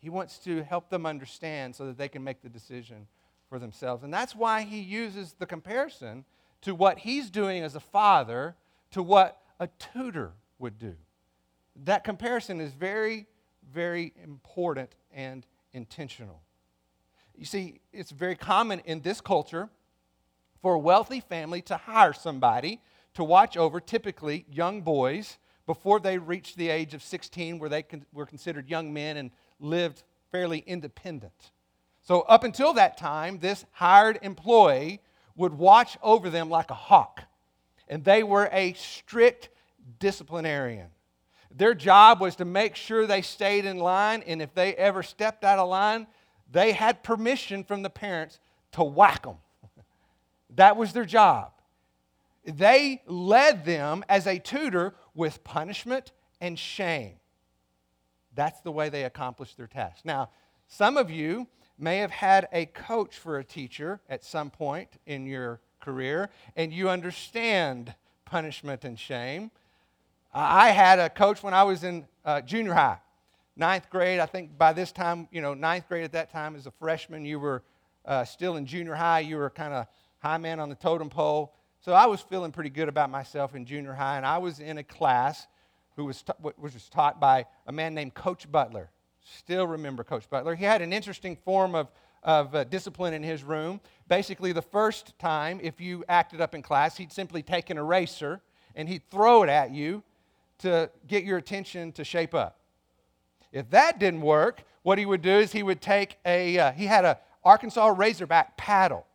He 0.00 0.08
wants 0.08 0.38
to 0.40 0.62
help 0.64 0.88
them 0.88 1.06
understand 1.06 1.76
so 1.76 1.86
that 1.86 1.98
they 1.98 2.08
can 2.08 2.24
make 2.24 2.42
the 2.42 2.48
decision 2.48 3.06
for 3.48 3.58
themselves. 3.58 4.02
And 4.02 4.12
that's 4.12 4.34
why 4.34 4.62
he 4.62 4.80
uses 4.80 5.34
the 5.38 5.46
comparison 5.46 6.24
to 6.62 6.74
what 6.74 6.98
he's 6.98 7.30
doing 7.30 7.62
as 7.62 7.74
a 7.74 7.80
father 7.80 8.56
to 8.92 9.02
what 9.02 9.40
a 9.58 9.68
tutor 9.78 10.32
would 10.58 10.78
do. 10.78 10.94
That 11.84 12.04
comparison 12.04 12.60
is 12.60 12.72
very, 12.72 13.26
very 13.72 14.12
important 14.22 14.94
and 15.14 15.46
intentional. 15.72 16.40
You 17.36 17.44
see, 17.44 17.80
it's 17.92 18.10
very 18.10 18.36
common 18.36 18.80
in 18.84 19.00
this 19.00 19.20
culture 19.20 19.68
for 20.60 20.74
a 20.74 20.78
wealthy 20.78 21.20
family 21.20 21.62
to 21.62 21.76
hire 21.76 22.12
somebody 22.12 22.80
to 23.14 23.24
watch 23.24 23.56
over 23.56 23.80
typically 23.80 24.44
young 24.50 24.82
boys 24.82 25.38
before 25.66 26.00
they 26.00 26.18
reach 26.18 26.56
the 26.56 26.68
age 26.68 26.94
of 26.94 27.02
16, 27.02 27.58
where 27.58 27.68
they 27.68 27.84
were 28.12 28.26
considered 28.26 28.68
young 28.68 28.92
men 28.92 29.16
and 29.16 29.30
lived 29.60 30.02
fairly 30.32 30.58
independent. 30.66 31.52
So, 32.02 32.22
up 32.22 32.44
until 32.44 32.72
that 32.74 32.96
time, 32.96 33.38
this 33.38 33.64
hired 33.72 34.18
employee 34.22 35.00
would 35.36 35.54
watch 35.54 35.96
over 36.02 36.30
them 36.30 36.50
like 36.50 36.70
a 36.70 36.74
hawk, 36.74 37.22
and 37.88 38.04
they 38.04 38.22
were 38.22 38.48
a 38.52 38.72
strict 38.72 39.48
disciplinarian. 39.98 40.88
Their 41.50 41.74
job 41.74 42.20
was 42.20 42.36
to 42.36 42.44
make 42.44 42.76
sure 42.76 43.06
they 43.06 43.22
stayed 43.22 43.64
in 43.64 43.78
line, 43.78 44.22
and 44.26 44.40
if 44.40 44.54
they 44.54 44.74
ever 44.74 45.02
stepped 45.02 45.44
out 45.44 45.58
of 45.58 45.68
line, 45.68 46.06
they 46.50 46.72
had 46.72 47.02
permission 47.02 47.64
from 47.64 47.82
the 47.82 47.90
parents 47.90 48.38
to 48.72 48.82
whack 48.82 49.22
them. 49.22 49.36
that 50.56 50.76
was 50.76 50.92
their 50.92 51.04
job. 51.04 51.52
They 52.44 53.02
led 53.06 53.64
them 53.64 54.04
as 54.08 54.26
a 54.26 54.38
tutor 54.38 54.94
with 55.14 55.44
punishment 55.44 56.12
and 56.40 56.58
shame. 56.58 57.19
That's 58.34 58.60
the 58.60 58.72
way 58.72 58.88
they 58.88 59.04
accomplished 59.04 59.56
their 59.56 59.66
task. 59.66 60.04
Now, 60.04 60.30
some 60.68 60.96
of 60.96 61.10
you 61.10 61.46
may 61.78 61.98
have 61.98 62.10
had 62.10 62.48
a 62.52 62.66
coach 62.66 63.18
for 63.18 63.38
a 63.38 63.44
teacher 63.44 64.00
at 64.08 64.24
some 64.24 64.50
point 64.50 64.88
in 65.06 65.26
your 65.26 65.60
career, 65.80 66.30
and 66.56 66.72
you 66.72 66.88
understand 66.88 67.94
punishment 68.24 68.84
and 68.84 68.98
shame. 68.98 69.50
I 70.32 70.68
had 70.68 70.98
a 70.98 71.10
coach 71.10 71.42
when 71.42 71.54
I 71.54 71.64
was 71.64 71.82
in 71.82 72.06
uh, 72.24 72.42
junior 72.42 72.74
high, 72.74 72.98
ninth 73.56 73.90
grade. 73.90 74.20
I 74.20 74.26
think 74.26 74.56
by 74.56 74.72
this 74.72 74.92
time, 74.92 75.26
you 75.32 75.40
know, 75.40 75.54
ninth 75.54 75.88
grade 75.88 76.04
at 76.04 76.12
that 76.12 76.30
time 76.30 76.54
as 76.54 76.66
a 76.66 76.70
freshman, 76.70 77.24
you 77.24 77.40
were 77.40 77.62
uh, 78.04 78.24
still 78.24 78.56
in 78.56 78.66
junior 78.66 78.94
high. 78.94 79.20
You 79.20 79.38
were 79.38 79.50
kind 79.50 79.74
of 79.74 79.86
high 80.18 80.38
man 80.38 80.60
on 80.60 80.68
the 80.68 80.76
totem 80.76 81.08
pole. 81.08 81.54
So 81.80 81.92
I 81.92 82.06
was 82.06 82.20
feeling 82.20 82.52
pretty 82.52 82.70
good 82.70 82.88
about 82.88 83.10
myself 83.10 83.54
in 83.54 83.64
junior 83.64 83.94
high, 83.94 84.18
and 84.18 84.26
I 84.26 84.38
was 84.38 84.60
in 84.60 84.78
a 84.78 84.84
class 84.84 85.46
who 86.00 86.06
was, 86.06 86.24
was 86.56 86.88
taught 86.88 87.20
by 87.20 87.44
a 87.66 87.72
man 87.72 87.94
named 87.94 88.14
Coach 88.14 88.50
Butler. 88.50 88.90
Still 89.22 89.66
remember 89.66 90.02
Coach 90.02 90.28
Butler. 90.30 90.54
He 90.54 90.64
had 90.64 90.80
an 90.80 90.94
interesting 90.94 91.36
form 91.36 91.74
of, 91.74 91.90
of 92.22 92.54
uh, 92.54 92.64
discipline 92.64 93.12
in 93.12 93.22
his 93.22 93.44
room. 93.44 93.80
Basically, 94.08 94.52
the 94.52 94.62
first 94.62 95.18
time, 95.18 95.60
if 95.62 95.78
you 95.78 96.02
acted 96.08 96.40
up 96.40 96.54
in 96.54 96.62
class, 96.62 96.96
he'd 96.96 97.12
simply 97.12 97.42
take 97.42 97.68
an 97.68 97.76
eraser 97.76 98.40
and 98.74 98.88
he'd 98.88 99.02
throw 99.10 99.42
it 99.42 99.50
at 99.50 99.72
you 99.72 100.02
to 100.60 100.90
get 101.06 101.24
your 101.24 101.36
attention 101.36 101.92
to 101.92 102.02
shape 102.02 102.34
up. 102.34 102.60
If 103.52 103.68
that 103.70 103.98
didn't 103.98 104.22
work, 104.22 104.62
what 104.82 104.96
he 104.96 105.04
would 105.04 105.20
do 105.20 105.38
is 105.38 105.52
he 105.52 105.62
would 105.62 105.82
take 105.82 106.16
a, 106.24 106.58
uh, 106.58 106.72
he 106.72 106.86
had 106.86 107.04
a 107.04 107.18
Arkansas 107.44 107.88
Razorback 107.88 108.56
paddle 108.56 109.06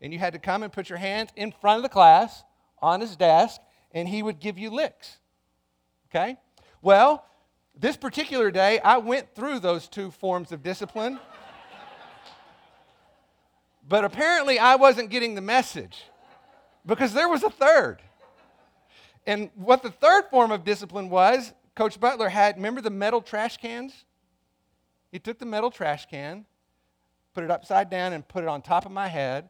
and 0.00 0.10
you 0.10 0.18
had 0.18 0.32
to 0.32 0.38
come 0.38 0.62
and 0.62 0.72
put 0.72 0.88
your 0.88 0.98
hands 0.98 1.30
in 1.36 1.52
front 1.52 1.76
of 1.76 1.82
the 1.82 1.88
class 1.90 2.44
on 2.80 3.02
his 3.02 3.14
desk, 3.14 3.60
and 3.92 4.08
he 4.08 4.22
would 4.22 4.40
give 4.40 4.56
you 4.58 4.70
licks. 4.70 5.18
Okay? 6.10 6.36
Well, 6.82 7.24
this 7.78 7.96
particular 7.96 8.50
day, 8.50 8.80
I 8.80 8.98
went 8.98 9.34
through 9.34 9.60
those 9.60 9.88
two 9.88 10.10
forms 10.10 10.52
of 10.52 10.62
discipline. 10.62 11.18
but 13.88 14.04
apparently, 14.04 14.58
I 14.58 14.76
wasn't 14.76 15.10
getting 15.10 15.34
the 15.34 15.40
message 15.40 16.04
because 16.84 17.12
there 17.12 17.28
was 17.28 17.42
a 17.42 17.50
third. 17.50 17.98
And 19.26 19.50
what 19.54 19.82
the 19.82 19.90
third 19.90 20.24
form 20.30 20.50
of 20.50 20.64
discipline 20.64 21.10
was, 21.10 21.52
Coach 21.74 22.00
Butler 22.00 22.28
had, 22.28 22.56
remember 22.56 22.80
the 22.80 22.90
metal 22.90 23.20
trash 23.20 23.56
cans? 23.56 24.04
He 25.12 25.18
took 25.18 25.38
the 25.38 25.46
metal 25.46 25.70
trash 25.70 26.06
can, 26.06 26.44
put 27.34 27.44
it 27.44 27.50
upside 27.50 27.90
down, 27.90 28.12
and 28.12 28.26
put 28.26 28.42
it 28.42 28.48
on 28.48 28.62
top 28.62 28.86
of 28.86 28.92
my 28.92 29.08
head 29.08 29.48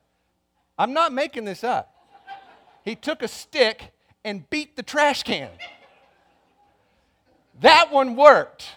I'm 0.80 0.94
not 0.94 1.12
making 1.12 1.44
this 1.44 1.62
up. 1.62 1.94
He 2.86 2.94
took 2.94 3.22
a 3.22 3.28
stick 3.28 3.92
and 4.24 4.48
beat 4.48 4.76
the 4.76 4.82
trash 4.82 5.22
can. 5.22 5.50
That 7.60 7.92
one 7.92 8.16
worked. 8.16 8.68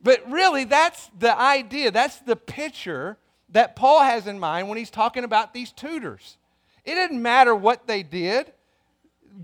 But 0.00 0.30
really, 0.30 0.64
that's 0.64 1.10
the 1.18 1.38
idea, 1.38 1.90
that's 1.90 2.18
the 2.20 2.36
picture 2.36 3.18
that 3.50 3.74
Paul 3.74 4.00
has 4.00 4.26
in 4.26 4.38
mind 4.38 4.68
when 4.68 4.78
he's 4.78 4.90
talking 4.90 5.24
about 5.24 5.52
these 5.52 5.72
tutors. 5.72 6.36
It 6.84 6.94
didn't 6.94 7.20
matter 7.20 7.54
what 7.54 7.86
they 7.86 8.02
did, 8.02 8.52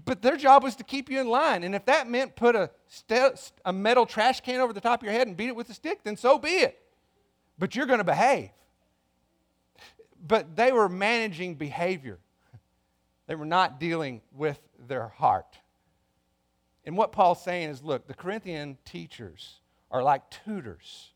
but 0.05 0.23
their 0.23 0.37
job 0.37 0.63
was 0.63 0.77
to 0.77 0.85
keep 0.85 1.11
you 1.11 1.21
in 1.21 1.29
line. 1.29 1.65
And 1.65 1.75
if 1.75 1.85
that 1.87 2.09
meant 2.09 2.37
put 2.37 2.55
a, 2.55 2.71
st- 2.89 3.53
a 3.65 3.73
metal 3.73 4.07
trash 4.07 4.41
can 4.41 4.61
over 4.61 4.73
the 4.73 4.81
top 4.81 5.01
of 5.01 5.05
your 5.05 5.13
head 5.13 5.27
and 5.27 5.37
beat 5.37 5.49
it 5.49 5.57
with 5.57 5.69
a 5.71 5.75
stick, 5.75 6.05
then 6.05 6.17
so 6.17 6.39
be 6.39 6.49
it. 6.49 6.81
But 7.59 7.75
you're 7.75 7.87
going 7.87 7.99
to 7.99 8.05
behave 8.05 8.51
but 10.27 10.57
they 10.57 10.73
were 10.73 10.89
managing 10.89 11.55
behavior. 11.55 12.19
They 13.27 13.35
were 13.35 13.45
not 13.45 13.79
dealing 13.79 14.23
with 14.33 14.59
their 14.89 15.09
heart. 15.09 15.59
And 16.85 16.97
what 16.97 17.13
Paul's 17.13 17.43
saying 17.43 17.71
is 17.71 17.83
look, 17.83 18.07
the 18.07 18.15
Corinthian 18.15 18.79
teachers 18.85 19.61
are 19.91 20.03
like 20.03 20.29
tutors 20.31 21.13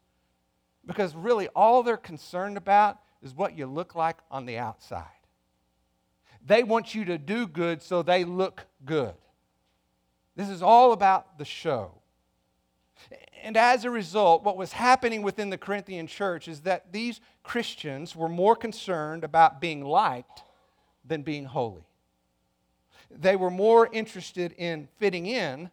because 0.86 1.14
really 1.14 1.48
all 1.48 1.82
they're 1.82 1.96
concerned 1.96 2.56
about 2.56 2.98
is 3.22 3.34
what 3.34 3.56
you 3.56 3.66
look 3.66 3.94
like 3.94 4.16
on 4.30 4.46
the 4.46 4.58
outside. 4.58 5.06
They 6.44 6.62
want 6.62 6.94
you 6.94 7.04
to 7.06 7.18
do 7.18 7.46
good 7.46 7.82
so 7.82 8.02
they 8.02 8.24
look 8.24 8.66
good. 8.84 9.14
This 10.36 10.48
is 10.48 10.62
all 10.62 10.92
about 10.92 11.36
the 11.36 11.44
show. 11.44 11.92
And 13.42 13.56
as 13.56 13.84
a 13.84 13.90
result, 13.90 14.44
what 14.44 14.56
was 14.56 14.72
happening 14.72 15.22
within 15.22 15.50
the 15.50 15.58
Corinthian 15.58 16.06
church 16.06 16.48
is 16.48 16.60
that 16.60 16.92
these 16.92 17.20
Christians 17.42 18.14
were 18.14 18.28
more 18.28 18.56
concerned 18.56 19.24
about 19.24 19.60
being 19.60 19.84
liked 19.84 20.42
than 21.04 21.22
being 21.22 21.44
holy. 21.44 21.87
They 23.10 23.36
were 23.36 23.50
more 23.50 23.88
interested 23.92 24.52
in 24.52 24.88
fitting 24.98 25.26
in 25.26 25.70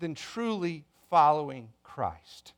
than 0.00 0.14
truly 0.14 0.84
following 1.10 1.70
Christ. 1.82 2.52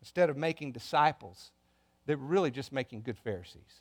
Instead 0.00 0.28
of 0.28 0.36
making 0.36 0.72
disciples, 0.72 1.50
they 2.06 2.14
were 2.14 2.26
really 2.26 2.50
just 2.50 2.72
making 2.72 3.02
good 3.02 3.18
Pharisees. 3.18 3.80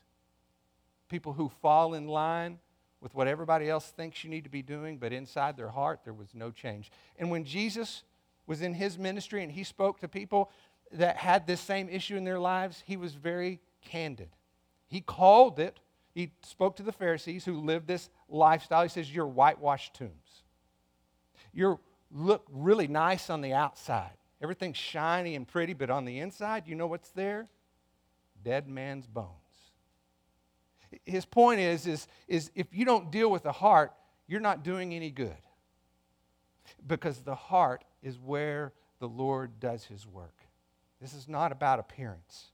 People 1.10 1.34
who 1.34 1.52
fall 1.62 1.94
in 1.94 2.08
line 2.08 2.60
with 3.02 3.14
what 3.14 3.28
everybody 3.28 3.70
else 3.70 3.88
thinks 3.88 4.24
you 4.24 4.30
need 4.30 4.46
to 4.46 4.50
be 4.50 4.62
doing, 4.62 4.98
but 4.98 5.12
inside 5.12 5.58
their 5.58 5.70
heart, 5.70 6.00
there 6.06 6.14
was 6.14 6.30
no 6.34 6.52
change. 6.52 6.90
And 7.18 7.30
when 7.30 7.44
Jesus 7.44 8.04
was 8.48 8.62
in 8.62 8.74
his 8.74 8.98
ministry 8.98 9.44
and 9.44 9.52
he 9.52 9.64
spoke 9.64 10.00
to 10.00 10.08
people 10.08 10.50
that 10.94 11.18
had 11.18 11.46
this 11.46 11.60
same 11.60 11.90
issue 11.90 12.16
in 12.16 12.24
their 12.24 12.40
lives, 12.40 12.84
he 12.86 12.96
was 12.96 13.14
very 13.16 13.60
candid. 13.82 14.30
He 14.88 15.02
called 15.02 15.60
it, 15.60 15.80
he 16.14 16.32
spoke 16.44 16.76
to 16.76 16.84
the 16.84 16.92
Pharisees 16.92 17.44
who 17.44 17.60
lived 17.60 17.88
this 17.88 18.10
lifestyle. 18.30 18.84
He 18.84 18.90
says, 18.90 19.14
You're 19.14 19.28
whitewashed 19.28 19.96
tombs. 19.96 20.44
You 21.52 21.80
look 22.12 22.46
really 22.52 22.88
nice 22.88 23.30
on 23.30 23.42
the 23.42 23.54
outside. 23.54 24.12
Everything's 24.42 24.78
shiny 24.78 25.36
and 25.36 25.48
pretty, 25.48 25.74
but 25.74 25.90
on 25.90 26.06
the 26.06 26.20
inside, 26.20 26.68
you 26.68 26.76
know 26.76 26.88
what's 26.88 27.10
there? 27.12 27.48
Dead 28.44 28.68
man's 28.68 29.08
bones. 29.08 29.30
His 31.06 31.26
point 31.26 31.60
is, 31.60 31.88
is, 31.88 32.08
is 32.28 32.52
if 32.54 32.68
you 32.72 32.86
don't 32.86 33.12
deal 33.12 33.32
with 33.32 33.44
the 33.44 33.52
heart, 33.52 33.94
you're 34.28 34.40
not 34.40 34.64
doing 34.64 34.94
any 34.94 35.10
good. 35.10 35.32
Because 36.86 37.20
the 37.20 37.36
heart 37.36 37.84
is 38.04 38.20
where 38.20 38.74
the 39.00 39.08
Lord 39.08 39.60
does 39.60 39.86
his 39.86 40.06
work. 40.06 40.36
This 41.02 41.14
is 41.14 41.28
not 41.28 41.52
about 41.52 41.80
appearance, 41.80 42.52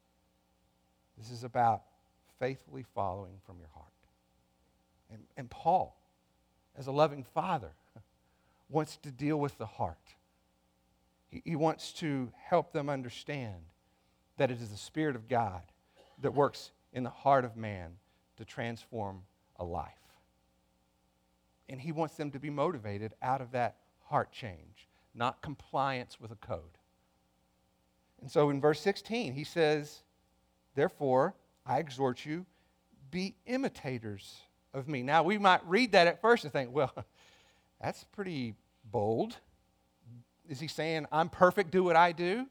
this 1.17 1.31
is 1.31 1.43
about 1.43 1.83
faithfully 2.39 2.85
following 2.95 3.33
from 3.45 3.59
your 3.59 3.69
heart. 3.73 3.85
And, 5.11 5.23
and 5.37 5.49
Paul, 5.49 5.95
as 6.77 6.87
a 6.87 6.91
loving 6.91 7.23
father, 7.23 7.71
wants 8.69 8.97
to 8.97 9.11
deal 9.11 9.37
with 9.37 9.57
the 9.57 9.65
heart. 9.65 9.97
He, 11.29 11.41
he 11.45 11.55
wants 11.55 11.91
to 11.93 12.31
help 12.37 12.71
them 12.71 12.89
understand 12.89 13.63
that 14.37 14.51
it 14.51 14.61
is 14.61 14.69
the 14.69 14.77
Spirit 14.77 15.15
of 15.15 15.27
God 15.27 15.63
that 16.21 16.33
works 16.33 16.71
in 16.93 17.03
the 17.03 17.09
heart 17.09 17.45
of 17.45 17.55
man 17.57 17.91
to 18.37 18.45
transform 18.45 19.23
a 19.57 19.63
life. 19.63 19.93
And 21.67 21.79
he 21.79 21.91
wants 21.91 22.15
them 22.15 22.31
to 22.31 22.39
be 22.39 22.49
motivated 22.49 23.13
out 23.21 23.41
of 23.41 23.51
that 23.51 23.75
heart 24.07 24.31
change 24.31 24.87
not 25.13 25.41
compliance 25.41 26.19
with 26.19 26.31
a 26.31 26.35
code. 26.35 26.77
And 28.21 28.29
so 28.29 28.49
in 28.49 28.61
verse 28.61 28.79
16, 28.81 29.33
he 29.33 29.43
says, 29.43 29.99
Therefore, 30.75 31.35
I 31.69 31.77
exhort 31.77 32.25
you, 32.25 32.47
be 33.11 33.35
imitators 33.45 34.41
of 34.73 34.87
me. 34.87 35.03
Now, 35.03 35.21
we 35.21 35.37
might 35.37 35.61
read 35.67 35.91
that 35.91 36.07
at 36.07 36.19
first 36.19 36.43
and 36.43 36.51
think, 36.51 36.73
well, 36.73 36.91
that's 37.81 38.03
pretty 38.05 38.55
bold. 38.91 39.37
Is 40.49 40.59
he 40.59 40.67
saying, 40.67 41.05
I'm 41.11 41.29
perfect, 41.29 41.69
do 41.69 41.83
what 41.83 41.95
I 41.95 42.11
do? 42.11 42.47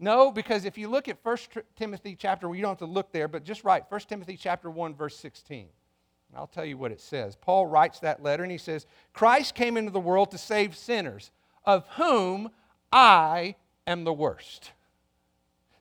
No, 0.00 0.32
because 0.32 0.64
if 0.64 0.76
you 0.76 0.88
look 0.88 1.08
at 1.08 1.18
1 1.22 1.36
Timothy 1.76 2.16
chapter, 2.18 2.48
well, 2.48 2.56
you 2.56 2.62
don't 2.62 2.72
have 2.72 2.78
to 2.78 2.86
look 2.86 3.12
there, 3.12 3.28
but 3.28 3.44
just 3.44 3.62
write 3.62 3.84
1 3.90 4.00
Timothy 4.08 4.36
chapter 4.36 4.68
1, 4.70 4.96
verse 4.96 5.16
16. 5.16 5.60
And 5.60 6.36
I'll 6.36 6.48
tell 6.48 6.64
you 6.64 6.76
what 6.76 6.90
it 6.90 7.00
says. 7.00 7.36
Paul 7.36 7.66
writes 7.66 8.00
that 8.00 8.24
letter 8.24 8.42
and 8.42 8.50
he 8.50 8.58
says, 8.58 8.86
Christ 9.12 9.54
came 9.54 9.76
into 9.76 9.92
the 9.92 10.00
world 10.00 10.32
to 10.32 10.38
save 10.38 10.76
sinners, 10.76 11.30
of 11.64 11.86
whom 11.90 12.50
I 12.92 13.54
am 13.86 14.02
the 14.02 14.12
worst. 14.12 14.72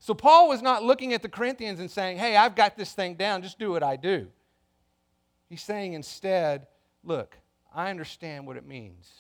So 0.06 0.14
Paul 0.14 0.50
was 0.50 0.62
not 0.62 0.84
looking 0.84 1.14
at 1.14 1.24
the 1.24 1.30
Corinthians 1.30 1.80
and 1.80 1.90
saying, 1.90 2.20
Hey, 2.20 2.36
I've 2.36 2.54
got 2.54 2.78
this 2.78 2.94
thing 2.94 3.16
down, 3.16 3.42
just 3.42 3.58
do 3.58 3.72
what 3.72 3.82
I 3.82 3.96
do. 3.96 4.28
He's 5.50 5.64
saying 5.64 5.94
instead, 5.94 6.68
Look, 7.04 7.36
I 7.74 7.90
understand 7.90 8.46
what 8.46 8.56
it 8.56 8.68
means 8.68 9.12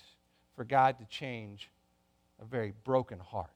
for 0.55 0.63
God 0.63 0.99
to 0.99 1.05
change 1.05 1.71
a 2.39 2.45
very 2.45 2.71
broken 2.83 3.17
heart. 3.17 3.49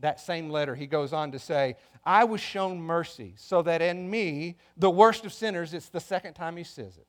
That 0.00 0.20
same 0.20 0.50
letter, 0.50 0.74
he 0.74 0.86
goes 0.86 1.14
on 1.14 1.32
to 1.32 1.38
say, 1.38 1.76
I 2.04 2.24
was 2.24 2.42
shown 2.42 2.78
mercy 2.78 3.32
so 3.38 3.62
that 3.62 3.80
in 3.80 4.10
me, 4.10 4.58
the 4.76 4.90
worst 4.90 5.24
of 5.24 5.32
sinners, 5.32 5.72
it's 5.72 5.88
the 5.88 6.00
second 6.00 6.34
time 6.34 6.58
he 6.58 6.64
says 6.64 6.98
it, 6.98 7.06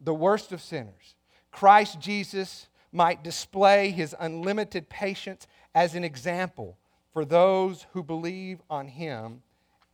the 0.00 0.14
worst 0.14 0.50
of 0.50 0.62
sinners, 0.62 1.14
Christ 1.52 2.00
Jesus 2.00 2.68
might 2.90 3.22
display 3.22 3.90
his 3.90 4.16
unlimited 4.18 4.88
patience 4.88 5.46
as 5.74 5.94
an 5.94 6.04
example 6.04 6.78
for 7.14 7.24
those 7.24 7.86
who 7.92 8.02
believe 8.02 8.60
on 8.68 8.88
him 8.88 9.42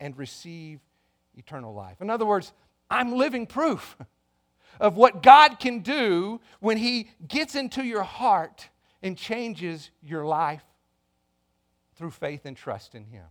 and 0.01 0.17
receive 0.19 0.81
eternal 1.37 1.73
life. 1.75 2.01
In 2.01 2.11
other 2.11 2.27
words, 2.27 2.53
I'm 2.91 3.13
living 3.13 3.47
proof 3.47 3.97
of 4.81 4.97
what 4.97 5.23
God 5.23 5.61
can 5.61 5.81
do 5.81 6.41
when 6.59 6.79
he 6.79 7.11
gets 7.29 7.55
into 7.55 7.85
your 7.85 8.03
heart 8.03 8.71
and 9.03 9.17
changes 9.17 9.91
your 10.03 10.25
life 10.25 10.65
through 11.95 12.11
faith 12.11 12.47
and 12.47 12.57
trust 12.57 12.95
in 12.95 13.05
him. 13.05 13.27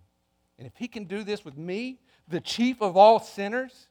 And 0.60 0.68
if 0.68 0.76
he 0.78 0.88
can 0.88 1.06
do 1.06 1.24
this 1.24 1.44
with 1.44 1.58
me, 1.58 2.00
the 2.28 2.40
chief 2.40 2.82
of 2.82 2.96
all 2.96 3.20
sinners, 3.20 3.88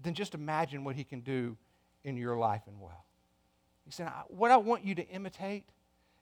then 0.00 0.14
just 0.14 0.34
imagine 0.34 0.84
what 0.84 0.94
he 0.94 1.02
can 1.02 1.20
do 1.20 1.56
in 2.04 2.16
your 2.16 2.36
life 2.36 2.62
and 2.68 2.80
well. 2.80 3.04
He 3.84 3.90
said, 3.90 4.08
What 4.28 4.52
I 4.52 4.56
want 4.58 4.84
you 4.84 4.94
to 4.94 5.08
imitate 5.08 5.64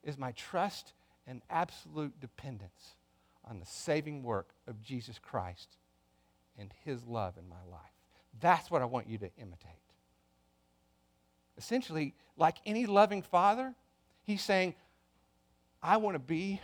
is 0.03 0.17
my 0.17 0.33
trust 0.33 0.95
and 1.29 1.43
absolute 1.51 2.19
dependence 2.21 2.97
on 3.45 3.61
the 3.61 3.67
saving 3.67 4.23
work 4.23 4.49
of 4.67 4.83
Jesus 4.83 5.19
Christ 5.19 5.77
and 6.59 6.73
his 6.85 7.05
love 7.05 7.37
in 7.39 7.49
my 7.49 7.63
life. 7.71 7.81
That's 8.41 8.71
what 8.71 8.83
I 8.83 8.87
want 8.87 9.09
you 9.09 9.19
to 9.19 9.31
imitate. 9.37 9.71
Essentially, 11.57 12.15
like 12.37 12.57
any 12.67 12.87
loving 12.87 13.23
father, 13.23 13.75
he's 14.23 14.43
saying, 14.43 14.75
I 15.83 15.99
want 15.99 16.15
to 16.15 16.21
be 16.21 16.61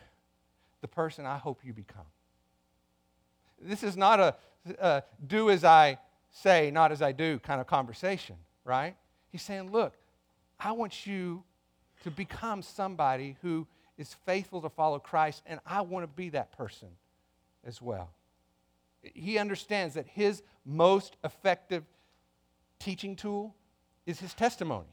the 0.80 0.88
person 0.88 1.26
I 1.26 1.36
hope 1.36 1.60
you 1.64 1.72
become. 1.72 2.06
This 3.60 3.82
is 3.82 3.96
not 3.96 4.20
a, 4.20 4.34
a 4.78 5.02
do 5.26 5.50
as 5.50 5.64
I 5.64 5.98
say, 6.30 6.70
not 6.70 6.90
as 6.90 7.02
I 7.02 7.12
do 7.12 7.38
kind 7.38 7.60
of 7.60 7.66
conversation, 7.66 8.36
right? 8.64 8.96
He's 9.30 9.42
saying, 9.42 9.70
look, 9.70 9.94
I 10.58 10.72
want 10.72 11.06
you 11.06 11.42
to 12.02 12.10
become 12.10 12.62
somebody 12.62 13.36
who 13.42 13.66
is 13.96 14.14
faithful 14.26 14.60
to 14.62 14.68
follow 14.68 14.98
Christ, 14.98 15.42
and 15.46 15.60
I 15.66 15.82
want 15.82 16.04
to 16.04 16.08
be 16.08 16.30
that 16.30 16.56
person 16.56 16.88
as 17.64 17.80
well. 17.80 18.10
He 19.02 19.38
understands 19.38 19.94
that 19.94 20.06
his 20.06 20.42
most 20.64 21.16
effective 21.22 21.84
teaching 22.78 23.16
tool 23.16 23.54
is 24.06 24.20
his 24.20 24.34
testimony 24.34 24.88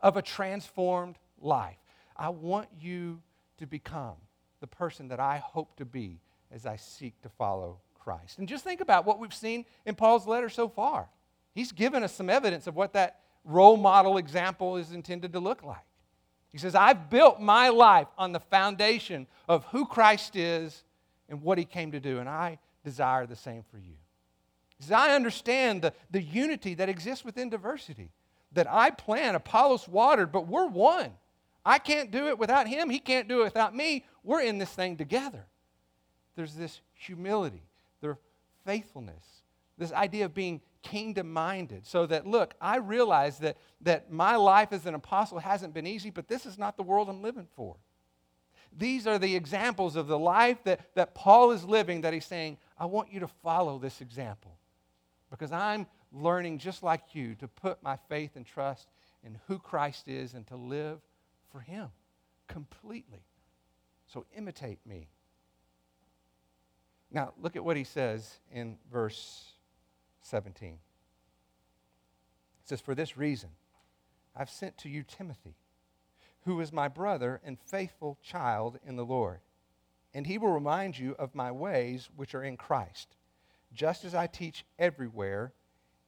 of 0.00 0.16
a 0.16 0.22
transformed 0.22 1.16
life. 1.40 1.78
I 2.16 2.30
want 2.30 2.68
you 2.80 3.20
to 3.58 3.66
become 3.66 4.14
the 4.60 4.66
person 4.66 5.08
that 5.08 5.20
I 5.20 5.38
hope 5.38 5.76
to 5.76 5.84
be 5.84 6.20
as 6.50 6.66
I 6.66 6.76
seek 6.76 7.20
to 7.22 7.28
follow 7.28 7.80
Christ. 7.98 8.38
And 8.38 8.48
just 8.48 8.64
think 8.64 8.80
about 8.80 9.04
what 9.06 9.18
we've 9.18 9.34
seen 9.34 9.64
in 9.86 9.94
Paul's 9.94 10.26
letter 10.26 10.48
so 10.48 10.68
far. 10.68 11.08
He's 11.54 11.72
given 11.72 12.02
us 12.02 12.14
some 12.14 12.30
evidence 12.30 12.66
of 12.66 12.76
what 12.76 12.92
that 12.94 13.20
role 13.44 13.76
model 13.76 14.16
example 14.16 14.76
is 14.76 14.92
intended 14.92 15.32
to 15.32 15.40
look 15.40 15.62
like. 15.62 15.84
He 16.54 16.58
says, 16.60 16.76
I've 16.76 17.10
built 17.10 17.40
my 17.40 17.70
life 17.70 18.06
on 18.16 18.30
the 18.30 18.38
foundation 18.38 19.26
of 19.48 19.64
who 19.72 19.84
Christ 19.86 20.36
is 20.36 20.84
and 21.28 21.42
what 21.42 21.58
he 21.58 21.64
came 21.64 21.90
to 21.90 21.98
do, 21.98 22.20
and 22.20 22.28
I 22.28 22.60
desire 22.84 23.26
the 23.26 23.34
same 23.34 23.64
for 23.72 23.76
you. 23.76 23.96
He 24.78 24.84
says, 24.84 24.92
I 24.92 25.16
understand 25.16 25.82
the, 25.82 25.92
the 26.12 26.22
unity 26.22 26.74
that 26.74 26.88
exists 26.88 27.24
within 27.24 27.50
diversity, 27.50 28.12
that 28.52 28.68
I 28.70 28.90
plant, 28.90 29.34
Apollos 29.34 29.88
watered, 29.88 30.30
but 30.30 30.46
we're 30.46 30.68
one. 30.68 31.10
I 31.66 31.80
can't 31.80 32.12
do 32.12 32.28
it 32.28 32.38
without 32.38 32.68
him. 32.68 32.88
He 32.88 33.00
can't 33.00 33.26
do 33.26 33.40
it 33.40 33.44
without 33.46 33.74
me. 33.74 34.04
We're 34.22 34.42
in 34.42 34.58
this 34.58 34.70
thing 34.70 34.96
together. 34.96 35.46
There's 36.36 36.54
this 36.54 36.80
humility, 36.92 37.64
their 38.00 38.16
faithfulness, 38.64 39.24
this 39.78 39.92
idea 39.92 40.24
of 40.26 40.34
being 40.34 40.60
kingdom 40.82 41.32
minded. 41.32 41.86
So 41.86 42.06
that, 42.06 42.26
look, 42.26 42.54
I 42.60 42.76
realize 42.76 43.38
that, 43.38 43.56
that 43.80 44.12
my 44.12 44.36
life 44.36 44.72
as 44.72 44.86
an 44.86 44.94
apostle 44.94 45.38
hasn't 45.38 45.74
been 45.74 45.86
easy, 45.86 46.10
but 46.10 46.28
this 46.28 46.46
is 46.46 46.58
not 46.58 46.76
the 46.76 46.82
world 46.82 47.08
I'm 47.08 47.22
living 47.22 47.48
for. 47.56 47.76
These 48.76 49.06
are 49.06 49.18
the 49.18 49.34
examples 49.34 49.96
of 49.96 50.06
the 50.06 50.18
life 50.18 50.62
that, 50.64 50.94
that 50.94 51.14
Paul 51.14 51.52
is 51.52 51.64
living 51.64 52.02
that 52.02 52.12
he's 52.12 52.26
saying, 52.26 52.58
I 52.78 52.86
want 52.86 53.12
you 53.12 53.20
to 53.20 53.28
follow 53.28 53.78
this 53.78 54.00
example 54.00 54.56
because 55.30 55.52
I'm 55.52 55.86
learning 56.12 56.58
just 56.58 56.82
like 56.82 57.14
you 57.14 57.34
to 57.36 57.48
put 57.48 57.82
my 57.82 57.96
faith 58.08 58.36
and 58.36 58.46
trust 58.46 58.88
in 59.24 59.38
who 59.46 59.58
Christ 59.58 60.08
is 60.08 60.34
and 60.34 60.46
to 60.48 60.56
live 60.56 61.00
for 61.50 61.60
him 61.60 61.88
completely. 62.48 63.24
So 64.06 64.26
imitate 64.36 64.78
me. 64.86 65.08
Now, 67.10 67.32
look 67.40 67.56
at 67.56 67.64
what 67.64 67.76
he 67.76 67.84
says 67.84 68.38
in 68.52 68.76
verse 68.92 69.53
17. 70.24 70.72
It 70.72 70.78
says, 72.68 72.80
For 72.80 72.94
this 72.94 73.16
reason, 73.16 73.50
I've 74.34 74.50
sent 74.50 74.78
to 74.78 74.88
you 74.88 75.02
Timothy, 75.02 75.54
who 76.44 76.60
is 76.60 76.72
my 76.72 76.88
brother 76.88 77.40
and 77.44 77.58
faithful 77.60 78.18
child 78.22 78.78
in 78.86 78.96
the 78.96 79.04
Lord. 79.04 79.40
And 80.12 80.26
he 80.26 80.38
will 80.38 80.52
remind 80.52 80.98
you 80.98 81.14
of 81.18 81.34
my 81.34 81.52
ways 81.52 82.08
which 82.16 82.34
are 82.34 82.42
in 82.42 82.56
Christ, 82.56 83.16
just 83.72 84.04
as 84.04 84.14
I 84.14 84.26
teach 84.26 84.64
everywhere 84.78 85.52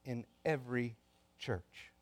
in 0.04 0.24
every 0.44 0.96
church. 1.38 1.92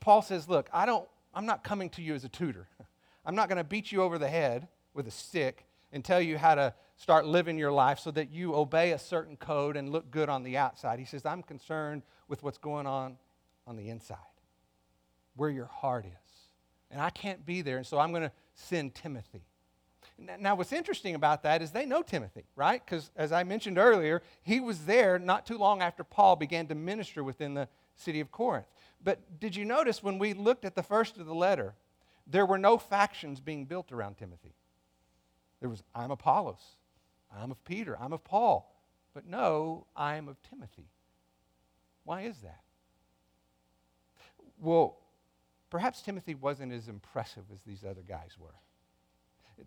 Paul 0.00 0.22
says, 0.22 0.48
Look, 0.48 0.70
I 0.72 0.86
don't, 0.86 1.08
I'm 1.34 1.46
not 1.46 1.62
coming 1.62 1.90
to 1.90 2.02
you 2.02 2.14
as 2.14 2.24
a 2.24 2.28
tutor. 2.28 2.68
I'm 3.26 3.34
not 3.34 3.48
going 3.48 3.58
to 3.58 3.64
beat 3.64 3.92
you 3.92 4.02
over 4.02 4.18
the 4.18 4.28
head 4.28 4.68
with 4.94 5.06
a 5.06 5.10
stick 5.10 5.66
and 5.92 6.04
tell 6.04 6.20
you 6.20 6.38
how 6.38 6.54
to 6.54 6.74
start 7.02 7.26
living 7.26 7.58
your 7.58 7.72
life 7.72 7.98
so 7.98 8.12
that 8.12 8.30
you 8.30 8.54
obey 8.54 8.92
a 8.92 8.98
certain 8.98 9.36
code 9.36 9.76
and 9.76 9.90
look 9.90 10.08
good 10.12 10.28
on 10.28 10.44
the 10.44 10.56
outside. 10.56 11.00
He 11.00 11.04
says, 11.04 11.26
I'm 11.26 11.42
concerned 11.42 12.02
with 12.28 12.44
what's 12.44 12.58
going 12.58 12.86
on 12.86 13.16
on 13.66 13.76
the 13.76 13.88
inside, 13.88 14.18
where 15.34 15.50
your 15.50 15.66
heart 15.66 16.04
is. 16.06 16.30
And 16.92 17.00
I 17.00 17.10
can't 17.10 17.44
be 17.44 17.60
there, 17.60 17.78
and 17.78 17.84
so 17.84 17.98
I'm 17.98 18.12
going 18.12 18.22
to 18.22 18.30
send 18.54 18.94
Timothy. 18.94 19.42
Now, 20.38 20.54
what's 20.54 20.72
interesting 20.72 21.16
about 21.16 21.42
that 21.42 21.60
is 21.60 21.72
they 21.72 21.86
know 21.86 22.02
Timothy, 22.02 22.44
right? 22.54 22.80
Because 22.84 23.10
as 23.16 23.32
I 23.32 23.42
mentioned 23.42 23.78
earlier, 23.78 24.22
he 24.44 24.60
was 24.60 24.84
there 24.84 25.18
not 25.18 25.44
too 25.44 25.58
long 25.58 25.82
after 25.82 26.04
Paul 26.04 26.36
began 26.36 26.68
to 26.68 26.76
minister 26.76 27.24
within 27.24 27.54
the 27.54 27.66
city 27.96 28.20
of 28.20 28.30
Corinth. 28.30 28.66
But 29.02 29.40
did 29.40 29.56
you 29.56 29.64
notice 29.64 30.04
when 30.04 30.18
we 30.18 30.34
looked 30.34 30.64
at 30.64 30.76
the 30.76 30.84
first 30.84 31.16
of 31.18 31.26
the 31.26 31.34
letter, 31.34 31.74
there 32.28 32.46
were 32.46 32.58
no 32.58 32.78
factions 32.78 33.40
being 33.40 33.64
built 33.64 33.90
around 33.90 34.18
Timothy? 34.18 34.54
There 35.58 35.68
was, 35.68 35.82
I'm 35.94 36.12
Apollos, 36.12 36.76
I'm 37.36 37.50
of 37.50 37.64
Peter, 37.64 37.96
I'm 38.00 38.12
of 38.12 38.24
Paul. 38.24 38.68
But 39.14 39.26
no, 39.26 39.86
I 39.94 40.16
am 40.16 40.28
of 40.28 40.36
Timothy. 40.48 40.88
Why 42.04 42.22
is 42.22 42.38
that? 42.38 42.60
Well, 44.58 44.98
perhaps 45.70 46.02
Timothy 46.02 46.34
wasn't 46.34 46.72
as 46.72 46.88
impressive 46.88 47.44
as 47.52 47.60
these 47.62 47.84
other 47.84 48.02
guys 48.02 48.36
were. 48.38 48.54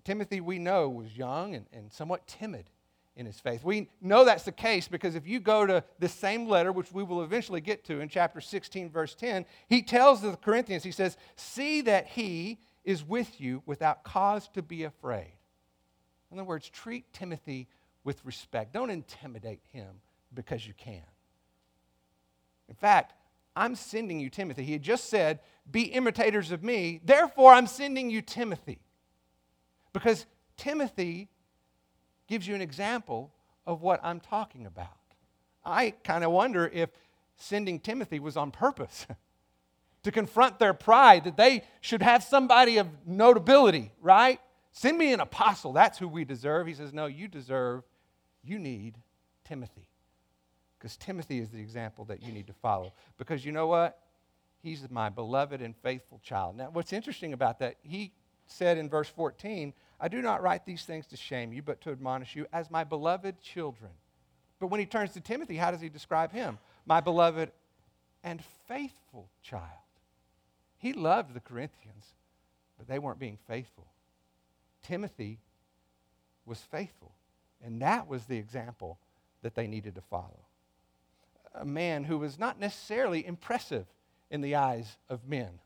Timothy, 0.03 0.41
we 0.41 0.59
know, 0.59 0.89
was 0.89 1.15
young 1.15 1.55
and, 1.55 1.65
and 1.71 1.91
somewhat 1.91 2.27
timid 2.27 2.69
in 3.15 3.25
his 3.25 3.39
faith. 3.39 3.63
We 3.63 3.89
know 4.01 4.25
that's 4.25 4.43
the 4.43 4.51
case 4.51 4.87
because 4.87 5.15
if 5.15 5.27
you 5.27 5.39
go 5.39 5.65
to 5.65 5.83
the 5.99 6.09
same 6.09 6.47
letter, 6.47 6.71
which 6.71 6.91
we 6.91 7.03
will 7.03 7.23
eventually 7.23 7.61
get 7.61 7.85
to 7.85 8.01
in 8.01 8.09
chapter 8.09 8.41
16, 8.41 8.89
verse 8.89 9.15
10, 9.15 9.45
he 9.69 9.81
tells 9.81 10.21
the 10.21 10.35
Corinthians, 10.35 10.83
he 10.83 10.91
says, 10.91 11.17
See 11.35 11.81
that 11.81 12.07
he 12.07 12.59
is 12.83 13.03
with 13.03 13.39
you 13.39 13.63
without 13.65 14.03
cause 14.03 14.49
to 14.49 14.61
be 14.61 14.83
afraid. 14.83 15.34
In 16.31 16.39
other 16.39 16.45
words, 16.45 16.69
treat 16.69 17.11
Timothy 17.13 17.67
with 18.03 18.23
respect. 18.25 18.73
Don't 18.73 18.89
intimidate 18.89 19.61
him 19.71 20.01
because 20.33 20.65
you 20.65 20.73
can. 20.73 21.01
In 22.67 22.75
fact, 22.75 23.13
I'm 23.55 23.75
sending 23.75 24.19
you 24.19 24.29
Timothy. 24.29 24.63
He 24.63 24.73
had 24.73 24.81
just 24.81 25.09
said, 25.09 25.39
Be 25.69 25.83
imitators 25.83 26.51
of 26.51 26.63
me. 26.63 26.99
Therefore, 27.03 27.53
I'm 27.53 27.67
sending 27.67 28.09
you 28.09 28.21
Timothy. 28.21 28.79
Because 29.93 30.25
Timothy 30.57 31.29
gives 32.27 32.47
you 32.47 32.55
an 32.55 32.61
example 32.61 33.31
of 33.65 33.81
what 33.81 33.99
I'm 34.03 34.19
talking 34.19 34.65
about. 34.65 34.87
I 35.63 35.91
kind 36.03 36.23
of 36.23 36.31
wonder 36.31 36.69
if 36.71 36.89
sending 37.37 37.79
Timothy 37.79 38.19
was 38.19 38.37
on 38.37 38.51
purpose 38.51 39.07
to 40.03 40.11
confront 40.11 40.59
their 40.59 40.73
pride 40.73 41.23
that 41.23 41.37
they 41.37 41.63
should 41.81 42.01
have 42.01 42.23
somebody 42.23 42.77
of 42.77 42.87
notability, 43.05 43.91
right? 44.01 44.39
Send 44.75 44.97
me 44.97 45.13
an 45.13 45.21
apostle. 45.21 45.71
That's 45.71 45.97
who 45.97 46.07
we 46.07 46.25
deserve. 46.25 46.67
He 46.67 46.73
says, 46.73 46.93
No, 46.93 47.05
you 47.05 47.29
deserve, 47.29 47.83
you 48.43 48.59
need 48.59 48.95
Timothy. 49.45 49.87
Because 50.77 50.97
Timothy 50.97 51.39
is 51.39 51.49
the 51.49 51.61
example 51.61 52.03
that 52.05 52.21
you 52.21 52.33
need 52.33 52.47
to 52.47 52.53
follow. 52.53 52.91
Because 53.17 53.45
you 53.45 53.53
know 53.53 53.67
what? 53.67 53.97
He's 54.61 54.85
my 54.91 55.09
beloved 55.09 55.61
and 55.61 55.75
faithful 55.77 56.19
child. 56.21 56.57
Now, 56.57 56.69
what's 56.73 56.91
interesting 56.91 57.31
about 57.31 57.59
that, 57.59 57.77
he 57.83 58.11
said 58.47 58.77
in 58.77 58.89
verse 58.89 59.07
14, 59.07 59.73
I 59.99 60.09
do 60.09 60.21
not 60.21 60.43
write 60.43 60.65
these 60.65 60.83
things 60.83 61.07
to 61.07 61.17
shame 61.17 61.53
you, 61.53 61.61
but 61.61 61.79
to 61.81 61.91
admonish 61.91 62.35
you 62.35 62.45
as 62.51 62.69
my 62.69 62.83
beloved 62.83 63.41
children. 63.41 63.91
But 64.59 64.67
when 64.67 64.81
he 64.81 64.85
turns 64.85 65.13
to 65.13 65.21
Timothy, 65.21 65.55
how 65.55 65.71
does 65.71 65.81
he 65.81 65.89
describe 65.89 66.33
him? 66.33 66.57
My 66.85 66.99
beloved 66.99 67.51
and 68.25 68.43
faithful 68.67 69.29
child. 69.41 69.63
He 70.79 70.91
loved 70.91 71.33
the 71.33 71.39
Corinthians, 71.39 72.07
but 72.77 72.87
they 72.87 72.99
weren't 72.99 73.19
being 73.19 73.37
faithful. 73.47 73.85
Timothy 74.87 75.39
was 76.45 76.59
faithful, 76.59 77.11
and 77.63 77.81
that 77.81 78.07
was 78.07 78.25
the 78.25 78.37
example 78.37 78.99
that 79.41 79.55
they 79.55 79.67
needed 79.67 79.95
to 79.95 80.01
follow. 80.01 80.45
A 81.55 81.65
man 81.65 82.03
who 82.03 82.19
was 82.19 82.37
not 82.37 82.59
necessarily 82.59 83.25
impressive 83.25 83.85
in 84.29 84.41
the 84.41 84.55
eyes 84.55 84.97
of 85.09 85.27
men, 85.27 85.59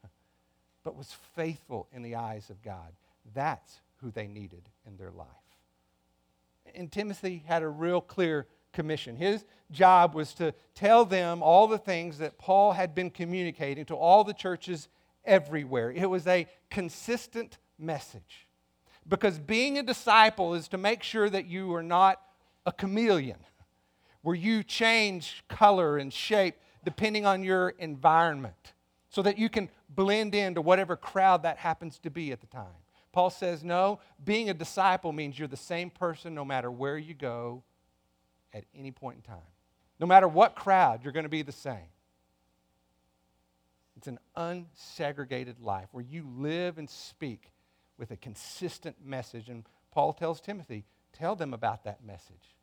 but 0.83 0.95
was 0.95 1.15
faithful 1.35 1.87
in 1.91 2.01
the 2.01 2.15
eyes 2.15 2.49
of 2.49 2.61
God. 2.63 2.93
That's 3.33 3.81
who 4.01 4.11
they 4.11 4.27
needed 4.27 4.61
in 4.87 4.95
their 4.97 5.11
life. 5.11 5.27
And 6.75 6.91
Timothy 6.91 7.43
had 7.45 7.63
a 7.63 7.67
real 7.67 7.99
clear 7.99 8.47
commission. 8.71 9.15
His 9.15 9.43
job 9.71 10.13
was 10.13 10.33
to 10.35 10.53
tell 10.75 11.03
them 11.03 11.43
all 11.43 11.67
the 11.67 11.77
things 11.77 12.19
that 12.19 12.37
Paul 12.37 12.71
had 12.71 12.95
been 12.95 13.09
communicating 13.09 13.85
to 13.85 13.95
all 13.95 14.23
the 14.23 14.33
churches 14.33 14.87
everywhere. 15.25 15.91
It 15.91 16.09
was 16.09 16.25
a 16.27 16.47
consistent 16.69 17.57
message. 17.77 18.47
Because 19.09 19.39
being 19.39 19.79
a 19.79 19.83
disciple 19.83 20.53
is 20.53 20.67
to 20.67 20.77
make 20.77 21.01
sure 21.01 21.29
that 21.29 21.47
you 21.47 21.73
are 21.73 21.83
not 21.83 22.21
a 22.65 22.71
chameleon, 22.71 23.39
where 24.21 24.35
you 24.35 24.63
change 24.63 25.43
color 25.49 25.97
and 25.97 26.13
shape 26.13 26.55
depending 26.85 27.25
on 27.25 27.43
your 27.43 27.69
environment, 27.79 28.73
so 29.09 29.21
that 29.23 29.37
you 29.37 29.49
can 29.49 29.69
blend 29.89 30.35
into 30.35 30.61
whatever 30.61 30.95
crowd 30.95 31.43
that 31.43 31.57
happens 31.57 31.97
to 31.99 32.11
be 32.11 32.31
at 32.31 32.39
the 32.39 32.47
time. 32.47 32.67
Paul 33.11 33.31
says, 33.31 33.63
no, 33.63 33.99
being 34.23 34.51
a 34.51 34.53
disciple 34.53 35.11
means 35.11 35.39
you're 35.39 35.47
the 35.47 35.57
same 35.57 35.89
person 35.89 36.35
no 36.35 36.45
matter 36.45 36.69
where 36.69 36.97
you 36.97 37.15
go 37.15 37.63
at 38.53 38.65
any 38.75 38.91
point 38.91 39.17
in 39.17 39.21
time. 39.23 39.41
No 39.99 40.05
matter 40.05 40.27
what 40.27 40.55
crowd, 40.55 41.03
you're 41.03 41.11
going 41.11 41.23
to 41.23 41.29
be 41.29 41.41
the 41.41 41.51
same. 41.51 41.89
It's 43.97 44.07
an 44.07 44.19
unsegregated 44.37 45.55
life 45.59 45.87
where 45.91 46.05
you 46.07 46.25
live 46.37 46.77
and 46.77 46.89
speak 46.89 47.51
with 47.99 48.11
a 48.11 48.17
consistent 48.17 48.95
message. 49.05 49.49
And 49.49 49.65
Paul 49.91 50.13
tells 50.13 50.39
Timothy, 50.41 50.85
tell 51.13 51.35
them 51.35 51.53
about 51.53 51.83
that 51.83 52.03
message 52.03 52.55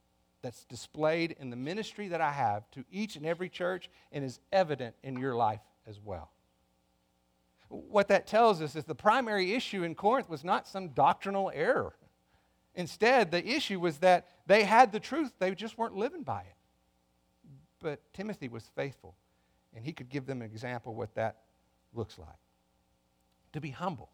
that's 0.42 0.64
displayed 0.64 1.36
in 1.38 1.50
the 1.50 1.56
ministry 1.56 2.08
that 2.08 2.20
I 2.20 2.32
have 2.32 2.68
to 2.72 2.84
each 2.90 3.16
and 3.16 3.26
every 3.26 3.48
church 3.48 3.90
and 4.10 4.24
is 4.24 4.40
evident 4.52 4.96
in 5.02 5.18
your 5.18 5.36
life 5.36 5.60
as 5.86 6.00
well. 6.02 6.30
What 7.68 8.08
that 8.08 8.26
tells 8.26 8.62
us 8.62 8.76
is 8.76 8.84
the 8.84 8.94
primary 8.94 9.52
issue 9.52 9.82
in 9.82 9.94
Corinth 9.94 10.28
was 10.28 10.44
not 10.44 10.66
some 10.66 10.90
doctrinal 10.90 11.50
error. 11.54 11.94
Instead, 12.74 13.30
the 13.30 13.44
issue 13.46 13.80
was 13.80 13.98
that 13.98 14.28
they 14.46 14.62
had 14.62 14.92
the 14.92 15.00
truth, 15.00 15.32
they 15.38 15.54
just 15.54 15.76
weren't 15.76 15.96
living 15.96 16.22
by 16.22 16.40
it. 16.40 16.56
But 17.80 18.00
Timothy 18.12 18.48
was 18.48 18.70
faithful, 18.76 19.16
and 19.74 19.84
he 19.84 19.92
could 19.92 20.08
give 20.08 20.26
them 20.26 20.42
an 20.42 20.46
example 20.46 20.92
of 20.92 20.98
what 20.98 21.14
that 21.14 21.38
looks 21.92 22.18
like. 22.18 22.28
To 23.54 23.60
be 23.60 23.70
humble, 23.70 24.10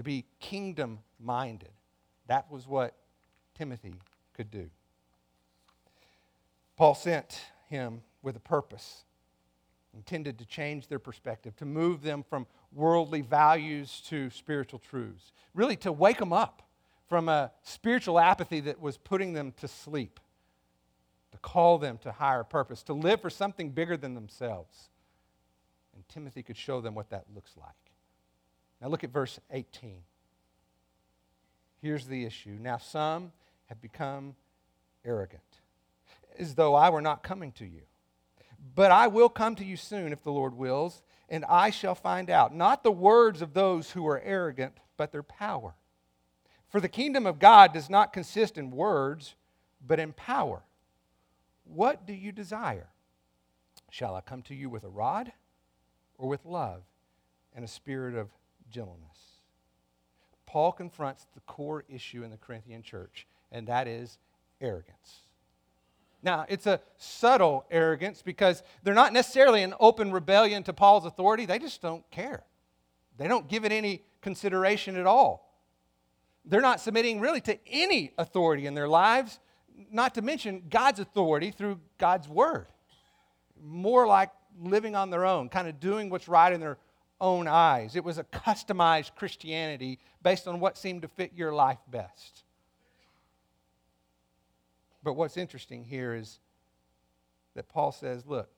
to 0.00 0.04
be 0.04 0.24
kingdom 0.38 0.98
minded. 1.22 1.72
That 2.26 2.50
was 2.50 2.66
what 2.66 2.96
Timothy 3.54 3.96
could 4.32 4.50
do. 4.50 4.70
Paul 6.74 6.94
sent 6.94 7.42
him 7.68 8.00
with 8.22 8.34
a 8.34 8.40
purpose, 8.40 9.04
intended 9.92 10.38
to 10.38 10.46
change 10.46 10.88
their 10.88 10.98
perspective, 10.98 11.54
to 11.56 11.66
move 11.66 12.00
them 12.00 12.24
from 12.30 12.46
worldly 12.72 13.20
values 13.20 14.00
to 14.06 14.30
spiritual 14.30 14.78
truths, 14.78 15.32
really 15.52 15.76
to 15.76 15.92
wake 15.92 16.16
them 16.16 16.32
up 16.32 16.62
from 17.06 17.28
a 17.28 17.52
spiritual 17.62 18.18
apathy 18.18 18.60
that 18.60 18.80
was 18.80 18.96
putting 18.96 19.34
them 19.34 19.52
to 19.58 19.68
sleep, 19.68 20.18
to 21.32 21.36
call 21.40 21.76
them 21.76 21.98
to 21.98 22.10
higher 22.10 22.42
purpose, 22.42 22.82
to 22.84 22.94
live 22.94 23.20
for 23.20 23.28
something 23.28 23.68
bigger 23.68 23.98
than 23.98 24.14
themselves. 24.14 24.88
And 25.94 26.08
Timothy 26.08 26.42
could 26.42 26.56
show 26.56 26.80
them 26.80 26.94
what 26.94 27.10
that 27.10 27.26
looks 27.34 27.54
like. 27.58 27.89
Now 28.80 28.88
look 28.88 29.04
at 29.04 29.10
verse 29.10 29.38
18. 29.50 30.02
Here's 31.82 32.06
the 32.06 32.24
issue. 32.24 32.56
Now 32.60 32.78
some 32.78 33.32
have 33.66 33.80
become 33.80 34.34
arrogant, 35.04 35.42
as 36.38 36.54
though 36.54 36.74
I 36.74 36.90
were 36.90 37.00
not 37.00 37.22
coming 37.22 37.52
to 37.52 37.64
you. 37.64 37.82
But 38.74 38.90
I 38.90 39.06
will 39.06 39.28
come 39.28 39.54
to 39.56 39.64
you 39.64 39.76
soon, 39.76 40.12
if 40.12 40.22
the 40.22 40.32
Lord 40.32 40.54
wills, 40.54 41.02
and 41.28 41.44
I 41.46 41.70
shall 41.70 41.94
find 41.94 42.28
out, 42.28 42.54
not 42.54 42.82
the 42.82 42.92
words 42.92 43.40
of 43.40 43.54
those 43.54 43.92
who 43.92 44.06
are 44.06 44.20
arrogant, 44.20 44.74
but 44.96 45.12
their 45.12 45.22
power. 45.22 45.74
For 46.68 46.80
the 46.80 46.88
kingdom 46.88 47.26
of 47.26 47.38
God 47.38 47.72
does 47.72 47.88
not 47.88 48.12
consist 48.12 48.58
in 48.58 48.70
words, 48.70 49.34
but 49.84 49.98
in 49.98 50.12
power. 50.12 50.62
What 51.64 52.06
do 52.06 52.12
you 52.12 52.32
desire? 52.32 52.88
Shall 53.90 54.14
I 54.14 54.20
come 54.20 54.42
to 54.42 54.54
you 54.54 54.68
with 54.68 54.84
a 54.84 54.88
rod 54.88 55.32
or 56.18 56.28
with 56.28 56.44
love 56.44 56.82
and 57.54 57.64
a 57.64 57.68
spirit 57.68 58.14
of 58.14 58.28
gentleness? 58.70 59.06
Paul 60.46 60.72
confronts 60.72 61.26
the 61.34 61.40
core 61.40 61.84
issue 61.88 62.24
in 62.24 62.30
the 62.30 62.36
Corinthian 62.36 62.82
church, 62.82 63.26
and 63.52 63.66
that 63.68 63.86
is 63.86 64.18
arrogance. 64.60 65.22
Now, 66.22 66.44
it's 66.48 66.66
a 66.66 66.80
subtle 66.96 67.64
arrogance 67.70 68.20
because 68.20 68.62
they're 68.82 68.94
not 68.94 69.12
necessarily 69.12 69.62
an 69.62 69.74
open 69.80 70.12
rebellion 70.12 70.62
to 70.64 70.72
Paul's 70.72 71.06
authority. 71.06 71.46
They 71.46 71.58
just 71.58 71.80
don't 71.80 72.08
care. 72.10 72.42
They 73.16 73.28
don't 73.28 73.48
give 73.48 73.64
it 73.64 73.72
any 73.72 74.02
consideration 74.20 74.96
at 74.96 75.06
all. 75.06 75.56
They're 76.44 76.60
not 76.60 76.80
submitting 76.80 77.20
really 77.20 77.40
to 77.42 77.58
any 77.66 78.12
authority 78.18 78.66
in 78.66 78.74
their 78.74 78.88
lives, 78.88 79.38
not 79.90 80.14
to 80.14 80.22
mention 80.22 80.64
God's 80.68 81.00
authority 81.00 81.50
through 81.50 81.80
God's 81.98 82.28
word. 82.28 82.66
More 83.62 84.06
like 84.06 84.30
living 84.60 84.96
on 84.96 85.10
their 85.10 85.24
own, 85.24 85.48
kind 85.48 85.68
of 85.68 85.80
doing 85.80 86.10
what's 86.10 86.28
right 86.28 86.52
in 86.52 86.60
their 86.60 86.78
own 87.20 87.48
eyes. 87.48 87.96
It 87.96 88.04
was 88.04 88.18
a 88.18 88.24
customized 88.24 89.14
Christianity 89.14 89.98
based 90.22 90.48
on 90.48 90.60
what 90.60 90.78
seemed 90.78 91.02
to 91.02 91.08
fit 91.08 91.32
your 91.34 91.52
life 91.52 91.78
best. 91.90 92.44
But 95.02 95.14
what's 95.14 95.36
interesting 95.36 95.84
here 95.84 96.14
is 96.14 96.38
that 97.54 97.68
Paul 97.68 97.92
says, 97.92 98.26
look, 98.26 98.48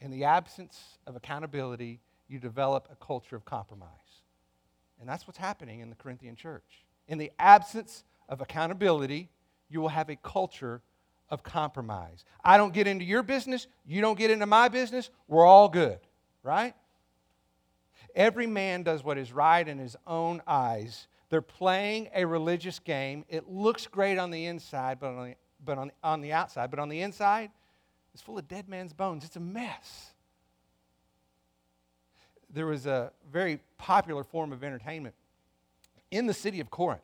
in 0.00 0.10
the 0.10 0.24
absence 0.24 0.98
of 1.06 1.16
accountability, 1.16 2.00
you 2.28 2.38
develop 2.38 2.88
a 2.90 3.04
culture 3.04 3.36
of 3.36 3.44
compromise. 3.44 3.90
And 5.00 5.08
that's 5.08 5.26
what's 5.26 5.38
happening 5.38 5.80
in 5.80 5.90
the 5.90 5.96
Corinthian 5.96 6.36
church. 6.36 6.84
In 7.08 7.18
the 7.18 7.30
absence 7.38 8.04
of 8.28 8.40
accountability, 8.40 9.30
you 9.68 9.80
will 9.80 9.88
have 9.88 10.08
a 10.08 10.16
culture 10.16 10.82
of 11.28 11.42
compromise. 11.42 12.24
I 12.44 12.56
don't 12.56 12.72
get 12.72 12.86
into 12.86 13.04
your 13.04 13.22
business, 13.22 13.66
you 13.84 14.00
don't 14.00 14.18
get 14.18 14.30
into 14.30 14.46
my 14.46 14.68
business, 14.68 15.10
we're 15.28 15.44
all 15.46 15.68
good, 15.68 15.98
right? 16.42 16.74
Every 18.16 18.48
man 18.48 18.82
does 18.82 19.04
what 19.04 19.18
is 19.18 19.32
right 19.32 19.66
in 19.66 19.78
his 19.78 19.94
own 20.06 20.42
eyes. 20.46 21.06
They're 21.30 21.42
playing 21.42 22.08
a 22.14 22.24
religious 22.24 22.80
game. 22.80 23.24
It 23.28 23.48
looks 23.48 23.86
great 23.86 24.18
on 24.18 24.32
the 24.32 24.46
inside, 24.46 24.98
but 24.98 25.08
on 25.08 25.28
the, 25.28 25.34
but 25.64 25.78
on, 25.78 25.92
on 26.02 26.20
the 26.22 26.32
outside, 26.32 26.70
but 26.70 26.80
on 26.80 26.88
the 26.88 27.02
inside, 27.02 27.50
it's 28.14 28.22
full 28.22 28.38
of 28.38 28.48
dead 28.48 28.68
man's 28.68 28.92
bones. 28.92 29.24
It's 29.24 29.36
a 29.36 29.40
mess 29.40 30.14
there 32.56 32.66
was 32.66 32.86
a 32.86 33.12
very 33.30 33.60
popular 33.78 34.24
form 34.24 34.52
of 34.52 34.64
entertainment 34.64 35.14
in 36.10 36.26
the 36.26 36.34
city 36.34 36.60
of 36.60 36.70
Corinth 36.70 37.02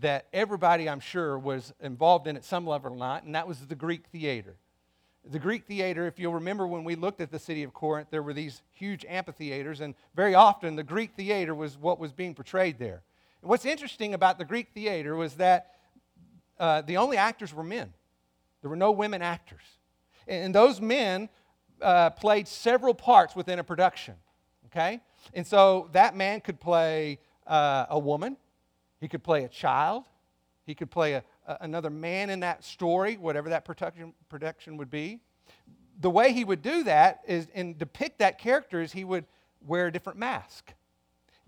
that 0.00 0.26
everybody, 0.32 0.88
I'm 0.88 1.00
sure, 1.00 1.38
was 1.38 1.72
involved 1.80 2.26
in 2.26 2.36
at 2.36 2.44
some 2.44 2.66
level 2.66 2.92
or 2.92 2.96
not, 2.96 3.24
and 3.24 3.34
that 3.34 3.48
was 3.48 3.58
the 3.66 3.74
Greek 3.74 4.06
theater. 4.06 4.56
The 5.30 5.38
Greek 5.38 5.64
theater, 5.66 6.06
if 6.06 6.18
you'll 6.18 6.34
remember 6.34 6.66
when 6.66 6.84
we 6.84 6.96
looked 6.96 7.20
at 7.20 7.30
the 7.30 7.38
city 7.38 7.62
of 7.62 7.72
Corinth, 7.72 8.08
there 8.10 8.22
were 8.22 8.32
these 8.32 8.62
huge 8.72 9.04
amphitheaters, 9.08 9.80
and 9.80 9.94
very 10.16 10.34
often 10.34 10.74
the 10.74 10.82
Greek 10.82 11.14
theater 11.14 11.54
was 11.54 11.78
what 11.78 12.00
was 12.00 12.12
being 12.12 12.34
portrayed 12.34 12.78
there. 12.78 13.02
And 13.40 13.48
what's 13.48 13.64
interesting 13.64 14.14
about 14.14 14.38
the 14.38 14.44
Greek 14.44 14.68
theater 14.74 15.14
was 15.14 15.34
that 15.34 15.76
uh, 16.58 16.82
the 16.82 16.96
only 16.96 17.16
actors 17.16 17.54
were 17.54 17.62
men, 17.62 17.92
there 18.62 18.70
were 18.70 18.76
no 18.76 18.90
women 18.90 19.22
actors. 19.22 19.62
And 20.26 20.54
those 20.54 20.80
men 20.80 21.28
uh, 21.80 22.10
played 22.10 22.46
several 22.46 22.94
parts 22.94 23.34
within 23.34 23.58
a 23.58 23.64
production 23.64 24.14
okay? 24.72 25.00
And 25.34 25.46
so 25.46 25.88
that 25.92 26.16
man 26.16 26.40
could 26.40 26.60
play 26.60 27.18
uh, 27.46 27.86
a 27.90 27.98
woman, 27.98 28.36
He 29.00 29.08
could 29.08 29.22
play 29.22 29.44
a 29.44 29.48
child. 29.48 30.04
He 30.64 30.76
could 30.76 30.92
play 30.92 31.14
a, 31.14 31.24
another 31.46 31.90
man 31.90 32.30
in 32.30 32.40
that 32.40 32.64
story, 32.64 33.16
whatever 33.16 33.50
that 33.50 33.64
production, 33.64 34.76
would 34.76 34.90
be. 34.90 35.20
The 36.00 36.10
way 36.10 36.32
he 36.32 36.44
would 36.44 36.62
do 36.62 36.84
that 36.84 37.20
is, 37.26 37.48
and 37.54 37.78
depict 37.78 38.18
that 38.18 38.38
character 38.38 38.80
is 38.80 38.92
he 38.92 39.04
would 39.04 39.24
wear 39.66 39.86
a 39.88 39.92
different 39.92 40.18
mask. 40.18 40.72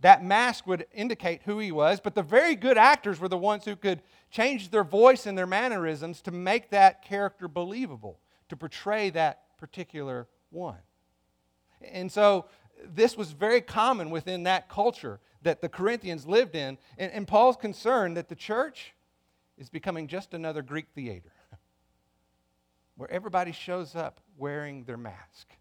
That 0.00 0.24
mask 0.24 0.66
would 0.66 0.86
indicate 0.92 1.42
who 1.44 1.58
he 1.58 1.72
was, 1.72 2.00
but 2.00 2.14
the 2.14 2.22
very 2.22 2.54
good 2.54 2.76
actors 2.76 3.18
were 3.18 3.28
the 3.28 3.38
ones 3.38 3.64
who 3.64 3.76
could 3.76 4.02
change 4.30 4.70
their 4.70 4.84
voice 4.84 5.26
and 5.26 5.36
their 5.38 5.46
mannerisms 5.46 6.20
to 6.22 6.30
make 6.30 6.70
that 6.70 7.02
character 7.02 7.48
believable, 7.48 8.20
to 8.48 8.56
portray 8.56 9.10
that 9.10 9.56
particular 9.56 10.28
one. 10.50 10.78
And 11.80 12.10
so 12.10 12.46
this 12.84 13.16
was 13.16 13.32
very 13.32 13.60
common 13.60 14.10
within 14.10 14.42
that 14.42 14.68
culture 14.68 15.20
that 15.42 15.60
the 15.60 15.68
Corinthians 15.68 16.26
lived 16.26 16.54
in. 16.54 16.76
And, 16.98 17.12
and 17.12 17.26
Paul's 17.26 17.56
concerned 17.56 18.16
that 18.16 18.28
the 18.28 18.34
church 18.34 18.94
is 19.58 19.68
becoming 19.68 20.08
just 20.08 20.34
another 20.34 20.62
Greek 20.62 20.86
theater 20.94 21.32
where 22.96 23.10
everybody 23.10 23.52
shows 23.52 23.94
up 23.94 24.20
wearing 24.36 24.84
their 24.84 24.96
mask, 24.96 25.52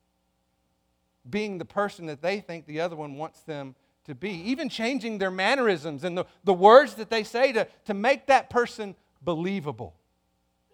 being 1.29 1.57
the 1.57 1.65
person 1.65 2.07
that 2.07 2.21
they 2.21 2.39
think 2.39 2.65
the 2.65 2.81
other 2.81 2.95
one 2.95 3.15
wants 3.15 3.41
them 3.41 3.75
to 4.05 4.15
be, 4.15 4.31
even 4.31 4.67
changing 4.67 5.17
their 5.17 5.31
mannerisms 5.31 6.03
and 6.03 6.17
the, 6.17 6.25
the 6.43 6.53
words 6.53 6.95
that 6.95 7.09
they 7.09 7.23
say 7.23 7.53
to, 7.53 7.67
to 7.85 7.93
make 7.93 8.27
that 8.27 8.49
person 8.49 8.95
believable 9.21 9.95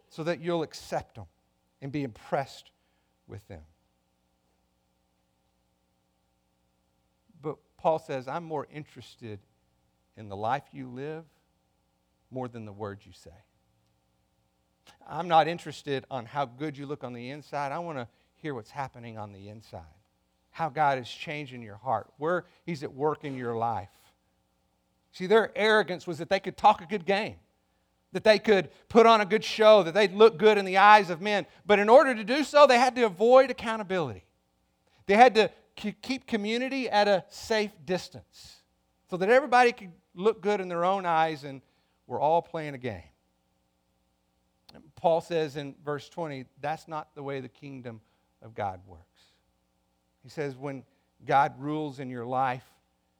so 0.09 0.23
that 0.23 0.39
you'll 0.39 0.63
accept 0.63 1.15
them 1.15 1.25
and 1.81 1.91
be 1.91 2.03
impressed 2.03 2.71
with 3.27 3.47
them. 3.47 3.61
But 7.41 7.57
Paul 7.77 7.99
says, 7.99 8.27
I'm 8.27 8.43
more 8.43 8.67
interested 8.73 9.39
in 10.17 10.27
the 10.27 10.35
life 10.35 10.63
you 10.71 10.87
live 10.87 11.23
more 12.31 12.47
than 12.47 12.65
the 12.65 12.71
words 12.71 13.05
you 13.05 13.13
say. 13.13 13.31
I'm 15.07 15.27
not 15.27 15.47
interested 15.47 16.05
on 16.11 16.25
how 16.25 16.45
good 16.45 16.77
you 16.77 16.85
look 16.85 17.03
on 17.03 17.13
the 17.13 17.29
inside. 17.29 17.71
I 17.71 17.79
want 17.79 17.97
to 17.97 18.07
hear 18.35 18.53
what's 18.53 18.71
happening 18.71 19.17
on 19.17 19.31
the 19.33 19.49
inside. 19.49 19.81
How 20.51 20.69
God 20.69 20.97
is 20.97 21.09
changing 21.09 21.61
your 21.61 21.77
heart, 21.77 22.07
where 22.17 22.45
He's 22.65 22.83
at 22.83 22.93
work 22.93 23.23
in 23.23 23.35
your 23.35 23.55
life. 23.55 23.89
See, 25.11 25.27
their 25.27 25.51
arrogance 25.55 26.05
was 26.05 26.19
that 26.19 26.29
they 26.29 26.39
could 26.39 26.57
talk 26.57 26.81
a 26.81 26.85
good 26.85 27.05
game, 27.05 27.35
that 28.11 28.23
they 28.23 28.39
could 28.39 28.69
put 28.89 29.05
on 29.05 29.21
a 29.21 29.25
good 29.25 29.43
show, 29.43 29.83
that 29.83 29.93
they'd 29.93 30.13
look 30.13 30.37
good 30.37 30.57
in 30.57 30.65
the 30.65 30.77
eyes 30.77 31.09
of 31.09 31.21
men. 31.21 31.45
But 31.65 31.79
in 31.79 31.89
order 31.89 32.13
to 32.13 32.23
do 32.23 32.43
so, 32.43 32.67
they 32.67 32.77
had 32.77 32.95
to 32.95 33.03
avoid 33.03 33.49
accountability. 33.49 34.25
They 35.07 35.15
had 35.15 35.35
to 35.35 35.51
keep 35.75 36.27
community 36.27 36.89
at 36.89 37.07
a 37.07 37.23
safe 37.29 37.71
distance 37.85 38.57
so 39.09 39.17
that 39.17 39.29
everybody 39.29 39.71
could 39.71 39.91
look 40.13 40.41
good 40.41 40.61
in 40.61 40.67
their 40.67 40.85
own 40.85 41.05
eyes 41.05 41.43
and 41.43 41.61
we're 42.09 42.19
all 42.19 42.41
playing 42.41 42.73
a 42.73 42.79
game. 42.79 43.03
Paul 44.95 45.21
says 45.21 45.55
in 45.55 45.75
verse 45.85 46.09
20, 46.09 46.45
that's 46.59 46.87
not 46.87 47.13
the 47.13 47.21
way 47.21 47.39
the 47.39 47.47
kingdom 47.47 48.01
of 48.41 48.55
God 48.55 48.81
works. 48.87 49.21
He 50.23 50.29
says, 50.29 50.57
when 50.57 50.83
God 51.23 51.53
rules 51.59 51.99
in 51.99 52.09
your 52.09 52.25
life, 52.25 52.65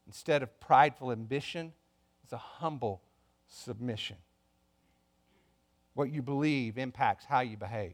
instead 0.08 0.41
of 0.41 0.60
prideful 0.60 1.12
ambition, 1.12 1.71
it's 2.23 2.34
a 2.34 2.38
humble 2.38 3.04
submission. 3.47 4.17
What 5.93 6.10
you 6.10 6.23
believe 6.23 6.80
impacts 6.80 7.25
how 7.25 7.41
you 7.41 7.58
behave. 7.58 7.93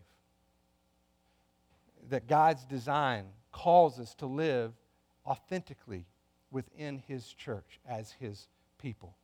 That 2.10 2.26
God's 2.26 2.64
design 2.64 3.26
calls 3.52 4.00
us 4.00 4.16
to 4.16 4.28
live 4.28 4.72
authentically 5.28 6.06
within 6.52 7.04
His 7.06 7.34
church 7.34 7.82
as 7.86 8.14
His 8.14 8.48
people. 8.82 9.18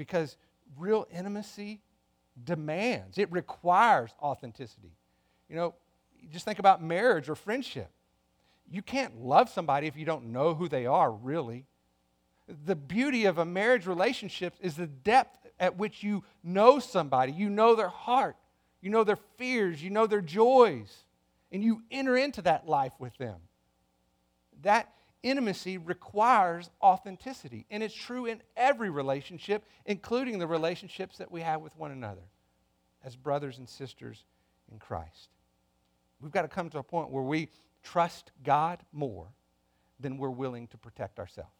Because 0.00 0.38
real 0.78 1.06
intimacy 1.14 1.82
demands, 2.42 3.18
it 3.18 3.30
requires 3.30 4.10
authenticity. 4.22 4.96
You 5.46 5.56
know, 5.56 5.74
just 6.32 6.46
think 6.46 6.58
about 6.58 6.82
marriage 6.82 7.28
or 7.28 7.34
friendship. 7.34 7.90
You 8.70 8.80
can't 8.80 9.20
love 9.20 9.50
somebody 9.50 9.88
if 9.88 9.98
you 9.98 10.06
don't 10.06 10.32
know 10.32 10.54
who 10.54 10.70
they 10.70 10.86
are, 10.86 11.12
really. 11.12 11.66
The 12.64 12.76
beauty 12.76 13.26
of 13.26 13.36
a 13.36 13.44
marriage 13.44 13.86
relationship 13.86 14.54
is 14.62 14.74
the 14.74 14.86
depth 14.86 15.46
at 15.58 15.76
which 15.76 16.02
you 16.02 16.24
know 16.42 16.78
somebody. 16.78 17.32
You 17.32 17.50
know 17.50 17.74
their 17.74 17.90
heart, 17.90 18.36
you 18.80 18.88
know 18.88 19.04
their 19.04 19.18
fears, 19.36 19.82
you 19.82 19.90
know 19.90 20.06
their 20.06 20.22
joys, 20.22 21.04
and 21.52 21.62
you 21.62 21.82
enter 21.90 22.16
into 22.16 22.40
that 22.40 22.66
life 22.66 22.94
with 22.98 23.14
them. 23.18 23.36
That 24.62 24.90
intimacy 25.22 25.78
requires 25.78 26.70
authenticity. 26.82 27.66
And 27.70 27.82
it's 27.82 27.94
true 27.94 28.26
in 28.26 28.42
every 28.56 28.90
relationship, 28.90 29.64
including 29.86 30.38
the 30.38 30.46
relationships 30.46 31.18
that 31.18 31.30
we 31.30 31.40
have 31.42 31.60
with 31.60 31.76
one 31.76 31.90
another 31.90 32.22
as 33.04 33.16
brothers 33.16 33.58
and 33.58 33.68
sisters 33.68 34.24
in 34.70 34.78
Christ. 34.78 35.30
We've 36.20 36.32
got 36.32 36.42
to 36.42 36.48
come 36.48 36.68
to 36.70 36.78
a 36.78 36.82
point 36.82 37.10
where 37.10 37.22
we 37.22 37.48
trust 37.82 38.30
God 38.44 38.80
more 38.92 39.28
than 39.98 40.18
we're 40.18 40.30
willing 40.30 40.66
to 40.68 40.78
protect 40.78 41.18
ourselves. 41.18 41.50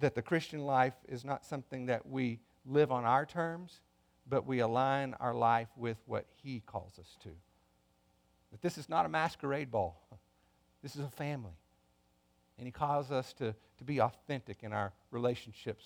That 0.00 0.14
the 0.14 0.22
Christian 0.22 0.60
life 0.60 0.94
is 1.08 1.24
not 1.24 1.44
something 1.44 1.86
that 1.86 2.06
we 2.06 2.40
live 2.64 2.92
on 2.92 3.04
our 3.04 3.24
terms, 3.24 3.80
but 4.28 4.46
we 4.46 4.60
align 4.60 5.14
our 5.20 5.34
life 5.34 5.68
with 5.76 5.96
what 6.06 6.26
He 6.42 6.60
calls 6.60 6.98
us 6.98 7.16
to. 7.22 7.30
That 8.52 8.62
this 8.62 8.78
is 8.78 8.88
not 8.88 9.06
a 9.06 9.08
masquerade 9.08 9.70
ball. 9.70 10.02
This 10.86 10.94
is 10.94 11.04
a 11.04 11.08
family. 11.08 11.58
And 12.58 12.64
he 12.64 12.70
calls 12.70 13.10
us 13.10 13.32
to, 13.38 13.56
to 13.78 13.84
be 13.84 14.00
authentic 14.00 14.62
in 14.62 14.72
our 14.72 14.92
relationships 15.10 15.84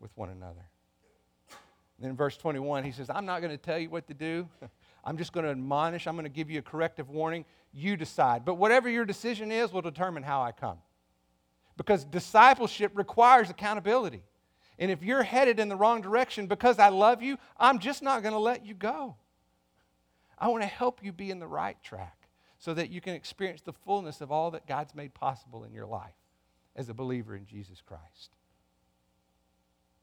with 0.00 0.10
one 0.18 0.28
another. 0.28 0.68
And 1.48 2.04
then 2.04 2.10
in 2.10 2.16
verse 2.16 2.36
21, 2.36 2.84
he 2.84 2.92
says, 2.92 3.08
I'm 3.08 3.24
not 3.24 3.40
going 3.40 3.52
to 3.52 3.56
tell 3.56 3.78
you 3.78 3.88
what 3.88 4.06
to 4.08 4.12
do. 4.12 4.46
I'm 5.02 5.16
just 5.16 5.32
going 5.32 5.44
to 5.44 5.50
admonish. 5.50 6.06
I'm 6.06 6.14
going 6.14 6.26
to 6.26 6.28
give 6.28 6.50
you 6.50 6.58
a 6.58 6.62
corrective 6.62 7.08
warning. 7.08 7.46
You 7.72 7.96
decide. 7.96 8.44
But 8.44 8.56
whatever 8.56 8.90
your 8.90 9.06
decision 9.06 9.50
is 9.50 9.72
will 9.72 9.80
determine 9.80 10.22
how 10.22 10.42
I 10.42 10.52
come. 10.52 10.76
Because 11.78 12.04
discipleship 12.04 12.92
requires 12.96 13.48
accountability. 13.48 14.24
And 14.78 14.90
if 14.90 15.02
you're 15.02 15.22
headed 15.22 15.58
in 15.58 15.70
the 15.70 15.76
wrong 15.76 16.02
direction 16.02 16.48
because 16.48 16.78
I 16.78 16.90
love 16.90 17.22
you, 17.22 17.38
I'm 17.56 17.78
just 17.78 18.02
not 18.02 18.20
going 18.22 18.34
to 18.34 18.38
let 18.38 18.66
you 18.66 18.74
go. 18.74 19.16
I 20.38 20.48
want 20.48 20.64
to 20.64 20.68
help 20.68 21.02
you 21.02 21.12
be 21.12 21.30
in 21.30 21.38
the 21.38 21.48
right 21.48 21.82
track 21.82 22.17
so 22.58 22.74
that 22.74 22.90
you 22.90 23.00
can 23.00 23.14
experience 23.14 23.60
the 23.60 23.72
fullness 23.72 24.20
of 24.20 24.32
all 24.32 24.50
that 24.50 24.66
God's 24.66 24.94
made 24.94 25.14
possible 25.14 25.64
in 25.64 25.72
your 25.72 25.86
life 25.86 26.14
as 26.74 26.88
a 26.88 26.94
believer 26.94 27.36
in 27.36 27.46
Jesus 27.46 27.80
Christ. 27.80 28.30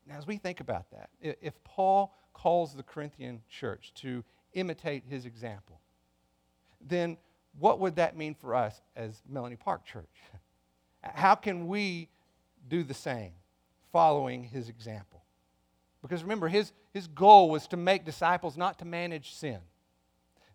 Now, 0.07 0.17
as 0.17 0.27
we 0.27 0.37
think 0.37 0.59
about 0.59 0.85
that, 0.91 1.09
if 1.19 1.61
Paul 1.63 2.15
calls 2.33 2.73
the 2.73 2.83
Corinthian 2.83 3.41
church 3.49 3.91
to 3.95 4.23
imitate 4.53 5.03
his 5.09 5.25
example, 5.25 5.79
then 6.79 7.17
what 7.57 7.79
would 7.79 7.95
that 7.95 8.15
mean 8.15 8.35
for 8.35 8.55
us 8.55 8.81
as 8.95 9.21
Melanie 9.27 9.55
Park 9.55 9.85
Church? 9.85 10.05
How 11.01 11.35
can 11.35 11.67
we 11.67 12.09
do 12.67 12.83
the 12.83 12.93
same, 12.93 13.31
following 13.91 14.43
his 14.43 14.69
example? 14.69 15.23
Because 16.01 16.23
remember, 16.23 16.47
his, 16.47 16.71
his 16.93 17.07
goal 17.07 17.49
was 17.49 17.67
to 17.67 17.77
make 17.77 18.05
disciples, 18.05 18.57
not 18.57 18.77
to 18.79 18.85
manage 18.85 19.33
sin. 19.33 19.59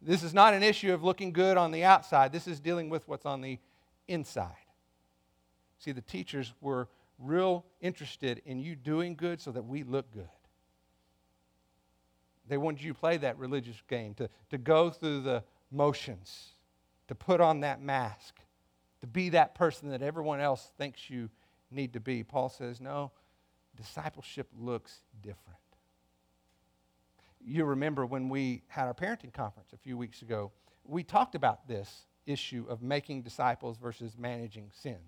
This 0.03 0.23
is 0.23 0.33
not 0.33 0.55
an 0.55 0.63
issue 0.63 0.95
of 0.95 1.05
looking 1.05 1.33
good 1.33 1.57
on 1.57 1.73
the 1.73 1.85
outside. 1.85 2.33
This 2.33 2.47
is 2.47 2.59
dealing 2.59 2.89
with 2.89 3.07
what's 3.07 3.27
on 3.27 3.41
the 3.43 3.59
inside. 4.09 4.55
See, 5.79 5.93
the 5.93 6.01
teachers 6.01 6.55
were 6.61 6.89
real 7.19 7.65
interested 7.81 8.41
in 8.47 8.59
you 8.59 8.75
doing 8.75 9.15
good 9.15 9.41
so 9.41 9.51
that 9.53 9.63
we 9.63 9.83
look 9.83 10.11
good. 10.13 10.29
They 12.49 12.57
wanted 12.57 12.83
you 12.83 12.95
to 12.95 12.99
play 12.99 13.19
that 13.19 13.39
religious 13.39 13.81
game, 13.89 14.15
to, 14.15 14.29
to 14.51 14.59
go 14.59 14.91
through 14.91 15.21
the 15.21 15.45
motions, 15.71 16.55
to 17.09 17.15
put 17.15 17.41
on 17.41 17.61
that 17.61 17.81
mask, 17.81 18.41
to 19.03 19.07
be 19.07 19.29
that 19.31 19.55
person 19.55 19.91
that 19.91 20.03
everyone 20.03 20.41
else 20.41 20.73
thinks 20.77 21.11
you 21.11 21.31
need 21.71 21.93
to 21.93 22.01
be. 22.01 22.25
Paul 22.25 22.49
says, 22.49 22.81
no, 22.81 23.13
discipleship 23.77 24.49
looks 24.59 25.03
different 25.23 25.60
you 27.45 27.65
remember 27.65 28.07
when 28.07 28.29
we 28.29 28.63
had 28.69 28.87
our 28.87 28.95
parenting 28.95 29.33
conference 29.33 29.73
a 29.73 29.79
few 29.79 29.97
weeks 29.97 30.23
ago, 30.23 30.53
we 30.85 31.03
talked 31.03 31.35
about 31.35 31.67
this 31.67 32.07
issue 32.27 32.67
of 32.69 32.83
making 32.83 33.23
disciples 33.23 33.77
versus 33.79 34.17
managing 34.19 34.71
sin. 34.75 34.99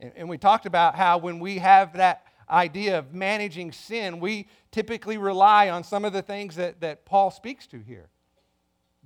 And, 0.00 0.12
and, 0.16 0.28
we 0.28 0.38
talked 0.38 0.66
about 0.66 0.96
how 0.96 1.18
when 1.18 1.38
we 1.38 1.58
have 1.58 1.94
that 1.94 2.26
idea 2.50 2.98
of 2.98 3.14
managing 3.14 3.72
sin, 3.72 4.20
we 4.20 4.48
typically 4.70 5.18
rely 5.18 5.70
on 5.70 5.84
some 5.84 6.04
of 6.04 6.12
the 6.12 6.22
things 6.22 6.56
that, 6.56 6.80
that 6.80 7.04
Paul 7.04 7.30
speaks 7.30 7.66
to 7.68 7.78
here 7.78 8.08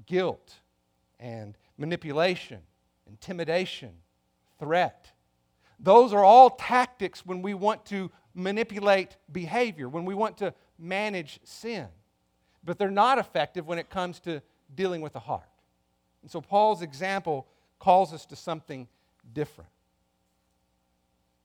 guilt 0.07 0.55
and 1.21 1.57
manipulation, 1.77 2.61
intimidation, 3.07 3.91
threat. 4.59 5.13
Those 5.79 6.13
are 6.13 6.25
all 6.25 6.51
tactics 6.51 7.27
when 7.27 7.43
we 7.43 7.53
want 7.53 7.85
to 7.87 8.11
manipulate 8.35 9.17
behavior, 9.31 9.89
when 9.89 10.05
we 10.05 10.15
want 10.15 10.39
to 10.39 10.55
manage 10.79 11.41
sin 11.45 11.89
but 12.69 12.79
they're 12.79 12.91
not 12.91 13.17
effective 13.17 13.67
when 13.67 13.79
it 13.79 13.89
comes 13.89 14.21
to 14.21 14.43
dealing 14.75 15.01
with 15.01 15.15
the 15.15 15.19
heart. 15.19 15.49
And 16.21 16.31
so 16.31 16.43
Paul's 16.43 16.83
example 16.83 17.47
calls 17.79 18.13
us 18.13 18.27
to 18.27 18.37
something 18.37 18.87
different. 19.33 19.71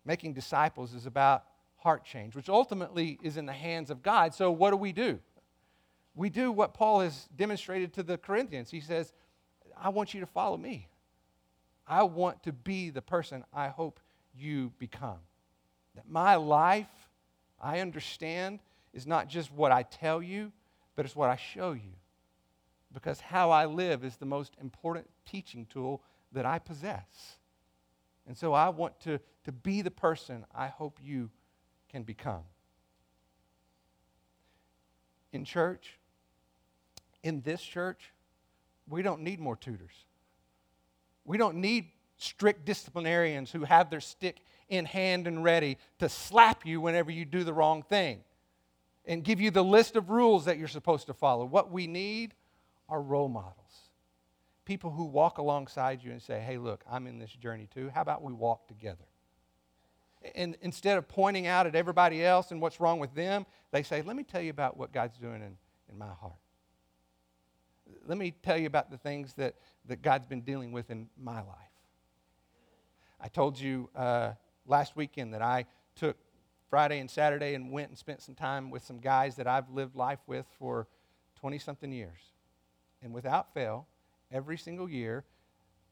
Making 0.03 0.33
disciples 0.33 0.93
is 0.93 1.05
about 1.05 1.45
heart 1.77 2.03
change, 2.03 2.35
which 2.35 2.49
ultimately 2.49 3.17
is 3.23 3.37
in 3.37 3.45
the 3.45 3.53
hands 3.53 3.89
of 3.89 4.03
God. 4.03 4.35
So, 4.35 4.51
what 4.51 4.71
do 4.71 4.75
we 4.75 4.91
do? 4.91 5.17
We 6.13 6.29
do 6.29 6.51
what 6.51 6.73
Paul 6.73 6.99
has 6.99 7.29
demonstrated 7.37 7.93
to 7.93 8.03
the 8.03 8.17
Corinthians. 8.17 8.69
He 8.69 8.81
says, 8.81 9.13
I 9.81 9.89
want 9.89 10.13
you 10.13 10.19
to 10.19 10.25
follow 10.25 10.57
me. 10.57 10.89
I 11.87 12.03
want 12.03 12.43
to 12.43 12.51
be 12.51 12.89
the 12.89 13.01
person 13.01 13.45
I 13.53 13.69
hope 13.69 14.01
you 14.35 14.73
become. 14.77 15.19
That 15.95 16.09
my 16.09 16.35
life, 16.35 17.09
I 17.61 17.79
understand, 17.79 18.59
is 18.93 19.07
not 19.07 19.29
just 19.29 19.53
what 19.53 19.71
I 19.71 19.83
tell 19.83 20.21
you, 20.21 20.51
but 20.95 21.05
it's 21.05 21.15
what 21.15 21.29
I 21.29 21.35
show 21.35 21.71
you. 21.71 21.93
Because 22.93 23.19
how 23.19 23.49
I 23.49 23.65
live 23.65 24.03
is 24.03 24.17
the 24.17 24.25
most 24.25 24.53
important 24.61 25.09
teaching 25.25 25.65
tool 25.65 26.03
that 26.31 26.45
I 26.45 26.59
possess. 26.59 27.37
And 28.27 28.37
so 28.37 28.53
I 28.53 28.69
want 28.69 28.99
to, 29.01 29.19
to 29.45 29.51
be 29.51 29.81
the 29.81 29.91
person 29.91 30.45
I 30.53 30.67
hope 30.67 30.99
you 31.03 31.29
can 31.89 32.03
become. 32.03 32.43
In 35.31 35.43
church, 35.43 35.97
in 37.23 37.41
this 37.41 37.61
church, 37.61 38.11
we 38.87 39.01
don't 39.01 39.21
need 39.21 39.39
more 39.39 39.55
tutors. 39.55 40.05
We 41.25 41.37
don't 41.37 41.55
need 41.55 41.87
strict 42.17 42.65
disciplinarians 42.65 43.51
who 43.51 43.63
have 43.63 43.89
their 43.89 43.99
stick 43.99 44.37
in 44.69 44.85
hand 44.85 45.27
and 45.27 45.43
ready 45.43 45.77
to 45.99 46.07
slap 46.07 46.65
you 46.65 46.79
whenever 46.79 47.11
you 47.11 47.25
do 47.25 47.43
the 47.43 47.53
wrong 47.53 47.81
thing 47.81 48.23
and 49.05 49.23
give 49.23 49.41
you 49.41 49.51
the 49.51 49.63
list 49.63 49.95
of 49.95 50.09
rules 50.09 50.45
that 50.45 50.57
you're 50.57 50.67
supposed 50.67 51.07
to 51.07 51.13
follow. 51.13 51.45
What 51.45 51.71
we 51.71 51.87
need 51.87 52.33
are 52.87 53.01
role 53.01 53.29
models. 53.29 53.89
People 54.65 54.91
who 54.91 55.05
walk 55.05 55.39
alongside 55.39 56.03
you 56.03 56.11
and 56.11 56.21
say, 56.21 56.39
hey, 56.39 56.57
look, 56.57 56.83
I'm 56.89 57.05
in 57.07 57.19
this 57.19 57.31
journey 57.31 57.67
too. 57.73 57.91
How 57.93 58.01
about 58.01 58.23
we 58.23 58.31
walk 58.31 58.67
together? 58.67 59.03
And 60.35 60.55
instead 60.61 60.97
of 60.97 61.07
pointing 61.09 61.47
out 61.47 61.67
at 61.67 61.75
everybody 61.75 62.23
else 62.23 62.51
and 62.51 62.61
what's 62.61 62.79
wrong 62.79 62.99
with 62.99 63.13
them, 63.13 63.45
they 63.71 63.83
say, 63.83 64.01
let 64.01 64.15
me 64.15 64.23
tell 64.23 64.41
you 64.41 64.51
about 64.51 64.77
what 64.77 64.93
God's 64.93 65.17
doing 65.17 65.41
in, 65.41 65.57
in 65.91 65.97
my 65.97 66.07
heart. 66.07 66.33
Let 68.07 68.17
me 68.17 68.33
tell 68.41 68.57
you 68.57 68.67
about 68.67 68.89
the 68.89 68.97
things 68.97 69.33
that, 69.33 69.55
that 69.87 70.01
God's 70.01 70.25
been 70.25 70.41
dealing 70.41 70.71
with 70.71 70.89
in 70.89 71.09
my 71.21 71.37
life. 71.41 71.57
I 73.19 73.27
told 73.27 73.59
you 73.59 73.89
uh, 73.95 74.31
last 74.65 74.95
weekend 74.95 75.33
that 75.33 75.41
I 75.41 75.65
took 75.95 76.17
Friday 76.73 77.01
and 77.01 77.11
Saturday 77.11 77.53
and 77.53 77.71
went 77.71 77.89
and 77.89 77.97
spent 77.99 78.19
some 78.19 78.33
time 78.33 78.71
with 78.71 78.83
some 78.83 78.97
guys 78.97 79.35
that 79.35 79.45
I've 79.45 79.69
lived 79.69 79.95
life 79.95 80.17
with 80.25 80.47
for 80.57 80.87
20 81.39 81.59
something 81.59 81.91
years. 81.91 82.17
And 83.03 83.13
without 83.13 83.53
fail, 83.53 83.85
every 84.31 84.57
single 84.57 84.89
year, 84.89 85.23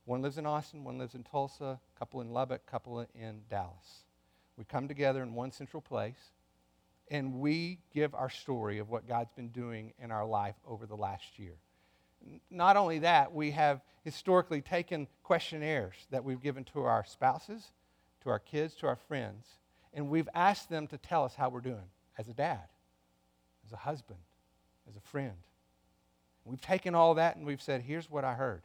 one 0.05 0.23
lives 0.23 0.39
in 0.39 0.47
Austin, 0.47 0.83
one 0.83 0.97
lives 0.97 1.13
in 1.13 1.21
Tulsa, 1.23 1.79
a 1.95 1.99
couple 1.99 2.19
in 2.21 2.31
Lubbock, 2.31 2.63
a 2.67 2.71
couple 2.71 2.99
in 3.13 3.41
Dallas. 3.47 4.05
We 4.57 4.63
come 4.63 4.87
together 4.87 5.21
in 5.21 5.35
one 5.35 5.51
central 5.51 5.81
place 5.81 6.31
and 7.11 7.35
we 7.35 7.77
give 7.93 8.15
our 8.15 8.31
story 8.31 8.79
of 8.79 8.89
what 8.89 9.07
God's 9.07 9.33
been 9.33 9.49
doing 9.49 9.93
in 9.99 10.09
our 10.09 10.25
life 10.25 10.55
over 10.67 10.87
the 10.87 10.97
last 10.97 11.37
year. 11.37 11.57
Not 12.49 12.75
only 12.75 12.97
that, 12.97 13.31
we 13.31 13.51
have 13.51 13.81
historically 14.03 14.61
taken 14.61 15.07
questionnaires 15.21 16.07
that 16.09 16.23
we've 16.23 16.41
given 16.41 16.63
to 16.73 16.81
our 16.85 17.05
spouses, 17.05 17.67
to 18.23 18.31
our 18.31 18.39
kids, 18.39 18.73
to 18.77 18.87
our 18.87 18.97
friends, 19.07 19.45
and 19.93 20.09
we've 20.09 20.29
asked 20.33 20.69
them 20.69 20.87
to 20.87 20.97
tell 20.97 21.23
us 21.23 21.35
how 21.35 21.49
we're 21.49 21.61
doing 21.61 21.89
as 22.17 22.27
a 22.27 22.33
dad, 22.33 22.67
as 23.65 23.71
a 23.71 23.77
husband, 23.77 24.19
as 24.89 24.95
a 24.95 25.01
friend. 25.01 25.35
We've 26.45 26.61
taken 26.61 26.95
all 26.95 27.15
that 27.15 27.35
and 27.35 27.45
we've 27.45 27.61
said, 27.61 27.81
here's 27.81 28.09
what 28.09 28.23
I 28.23 28.33
heard. 28.33 28.61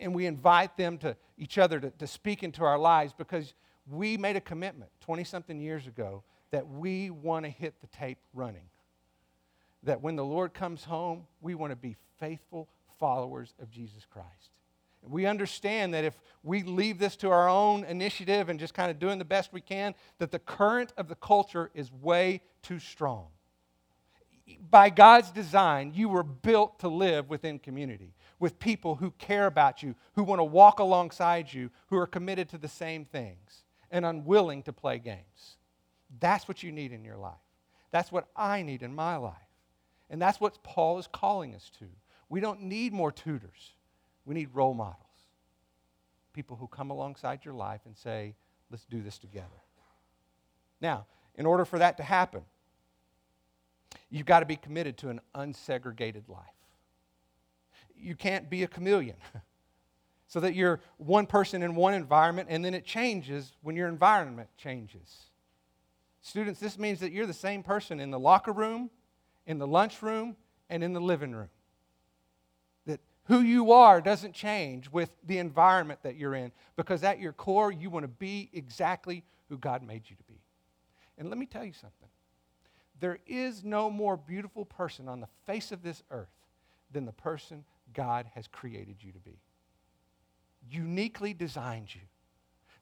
And 0.00 0.14
we 0.14 0.26
invite 0.26 0.76
them 0.76 0.98
to 0.98 1.16
each 1.36 1.58
other 1.58 1.80
to, 1.80 1.90
to 1.90 2.06
speak 2.06 2.42
into 2.42 2.64
our 2.64 2.78
lives 2.78 3.12
because 3.16 3.54
we 3.90 4.16
made 4.16 4.36
a 4.36 4.40
commitment 4.40 4.90
20 5.00 5.24
something 5.24 5.60
years 5.60 5.86
ago 5.86 6.22
that 6.50 6.68
we 6.68 7.10
want 7.10 7.44
to 7.44 7.50
hit 7.50 7.74
the 7.80 7.88
tape 7.88 8.18
running. 8.32 8.68
That 9.82 10.00
when 10.00 10.14
the 10.14 10.24
Lord 10.24 10.54
comes 10.54 10.84
home, 10.84 11.26
we 11.40 11.54
want 11.54 11.72
to 11.72 11.76
be 11.76 11.96
faithful 12.20 12.68
followers 13.00 13.52
of 13.60 13.70
Jesus 13.70 14.06
Christ. 14.08 14.50
We 15.02 15.26
understand 15.26 15.94
that 15.94 16.04
if 16.04 16.14
we 16.42 16.62
leave 16.62 16.98
this 16.98 17.16
to 17.16 17.30
our 17.30 17.48
own 17.48 17.84
initiative 17.84 18.48
and 18.48 18.58
just 18.58 18.74
kind 18.74 18.90
of 18.90 18.98
doing 18.98 19.18
the 19.18 19.24
best 19.24 19.52
we 19.52 19.60
can, 19.60 19.94
that 20.18 20.30
the 20.30 20.38
current 20.38 20.92
of 20.96 21.08
the 21.08 21.14
culture 21.16 21.70
is 21.74 21.90
way 21.92 22.42
too 22.62 22.78
strong. 22.78 23.26
By 24.70 24.90
God's 24.90 25.30
design, 25.30 25.92
you 25.94 26.08
were 26.08 26.22
built 26.22 26.78
to 26.80 26.88
live 26.88 27.28
within 27.28 27.58
community 27.58 28.14
with 28.38 28.58
people 28.58 28.96
who 28.96 29.12
care 29.12 29.46
about 29.46 29.82
you, 29.82 29.94
who 30.14 30.24
want 30.24 30.40
to 30.40 30.44
walk 30.44 30.78
alongside 30.78 31.52
you, 31.52 31.70
who 31.86 31.96
are 31.96 32.06
committed 32.06 32.48
to 32.50 32.58
the 32.58 32.68
same 32.68 33.04
things 33.04 33.64
and 33.90 34.04
unwilling 34.04 34.62
to 34.64 34.72
play 34.72 34.98
games. 34.98 35.56
That's 36.20 36.48
what 36.48 36.62
you 36.62 36.72
need 36.72 36.92
in 36.92 37.04
your 37.04 37.16
life. 37.16 37.34
That's 37.92 38.10
what 38.10 38.28
I 38.34 38.62
need 38.62 38.82
in 38.82 38.94
my 38.94 39.16
life. 39.16 39.36
And 40.10 40.20
that's 40.20 40.40
what 40.40 40.62
Paul 40.62 40.98
is 40.98 41.06
calling 41.06 41.54
us 41.54 41.70
to. 41.78 41.86
We 42.28 42.40
don't 42.40 42.62
need 42.62 42.92
more 42.92 43.12
tutors. 43.12 43.74
We 44.24 44.34
need 44.34 44.48
role 44.52 44.74
models. 44.74 44.98
People 46.32 46.56
who 46.56 46.66
come 46.66 46.90
alongside 46.90 47.44
your 47.44 47.54
life 47.54 47.80
and 47.84 47.96
say, 47.96 48.34
let's 48.70 48.84
do 48.84 49.02
this 49.02 49.18
together. 49.18 49.46
Now, 50.80 51.06
in 51.34 51.46
order 51.46 51.64
for 51.64 51.78
that 51.78 51.96
to 51.98 52.02
happen, 52.02 52.42
you've 54.10 54.26
got 54.26 54.40
to 54.40 54.46
be 54.46 54.56
committed 54.56 54.96
to 54.98 55.10
an 55.10 55.20
unsegregated 55.34 56.28
life. 56.28 56.40
You 57.96 58.16
can't 58.16 58.48
be 58.48 58.62
a 58.62 58.68
chameleon. 58.68 59.16
so 60.26 60.40
that 60.40 60.54
you're 60.54 60.80
one 60.96 61.26
person 61.26 61.62
in 61.62 61.74
one 61.74 61.92
environment 61.92 62.48
and 62.50 62.64
then 62.64 62.72
it 62.72 62.86
changes 62.86 63.54
when 63.60 63.76
your 63.76 63.88
environment 63.88 64.48
changes. 64.56 65.24
Students, 66.22 66.58
this 66.58 66.78
means 66.78 67.00
that 67.00 67.12
you're 67.12 67.26
the 67.26 67.34
same 67.34 67.62
person 67.62 68.00
in 68.00 68.10
the 68.10 68.18
locker 68.18 68.52
room, 68.52 68.88
in 69.46 69.58
the 69.58 69.66
lunchroom, 69.66 70.36
and 70.70 70.82
in 70.82 70.94
the 70.94 71.00
living 71.00 71.32
room 71.32 71.50
who 73.24 73.40
you 73.40 73.72
are 73.72 74.00
doesn't 74.00 74.34
change 74.34 74.90
with 74.90 75.10
the 75.24 75.38
environment 75.38 76.00
that 76.02 76.16
you're 76.16 76.34
in 76.34 76.52
because 76.76 77.04
at 77.04 77.20
your 77.20 77.32
core, 77.32 77.70
you 77.70 77.90
want 77.90 78.04
to 78.04 78.08
be 78.08 78.50
exactly 78.52 79.22
who 79.48 79.58
God 79.58 79.82
made 79.82 80.02
you 80.08 80.16
to 80.16 80.22
be. 80.24 80.40
And 81.18 81.28
let 81.28 81.38
me 81.38 81.46
tell 81.46 81.64
you 81.64 81.72
something 81.72 82.08
there 83.00 83.18
is 83.26 83.64
no 83.64 83.90
more 83.90 84.16
beautiful 84.16 84.64
person 84.64 85.08
on 85.08 85.20
the 85.20 85.28
face 85.44 85.72
of 85.72 85.82
this 85.82 86.04
earth 86.10 86.28
than 86.92 87.04
the 87.04 87.12
person 87.12 87.64
God 87.92 88.26
has 88.34 88.46
created 88.46 88.96
you 89.00 89.12
to 89.12 89.18
be. 89.18 89.40
Uniquely 90.70 91.34
designed 91.34 91.92
you, 91.92 92.02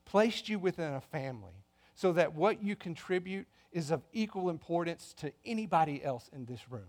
placed 0.05 0.49
you 0.49 0.59
within 0.59 0.93
a 0.93 1.01
family 1.01 1.65
so 1.95 2.13
that 2.13 2.35
what 2.35 2.63
you 2.63 2.77
contribute 2.77 3.47
is 3.73 3.91
of 3.91 4.03
equal 4.13 4.51
importance 4.51 5.15
to 5.19 5.33
anybody 5.45 6.05
else 6.05 6.29
in 6.35 6.45
this 6.45 6.71
room. 6.71 6.89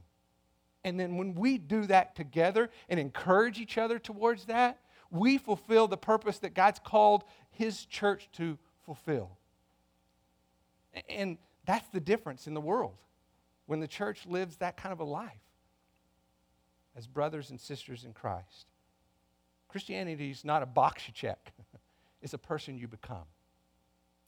And 0.83 0.99
then 0.99 1.17
when 1.17 1.35
we 1.35 1.57
do 1.57 1.85
that 1.87 2.15
together 2.15 2.69
and 2.89 2.99
encourage 2.99 3.59
each 3.59 3.77
other 3.77 3.99
towards 3.99 4.45
that, 4.45 4.79
we 5.11 5.37
fulfill 5.37 5.87
the 5.87 5.97
purpose 5.97 6.39
that 6.39 6.53
God's 6.53 6.79
called 6.79 7.23
His 7.51 7.85
church 7.85 8.29
to 8.33 8.57
fulfill. 8.85 9.37
And 11.09 11.37
that's 11.65 11.87
the 11.89 11.99
difference 11.99 12.47
in 12.47 12.53
the 12.53 12.61
world 12.61 12.95
when 13.65 13.79
the 13.79 13.87
church 13.87 14.25
lives 14.25 14.57
that 14.57 14.77
kind 14.77 14.91
of 14.91 14.99
a 14.99 15.05
life 15.05 15.31
as 16.95 17.07
brothers 17.07 17.51
and 17.51 17.59
sisters 17.59 18.03
in 18.03 18.13
Christ. 18.13 18.67
Christianity 19.69 20.31
is 20.31 20.43
not 20.43 20.63
a 20.63 20.65
box 20.65 21.07
you 21.07 21.13
check, 21.13 21.53
it's 22.21 22.33
a 22.33 22.37
person 22.37 22.77
you 22.77 22.87
become 22.87 23.25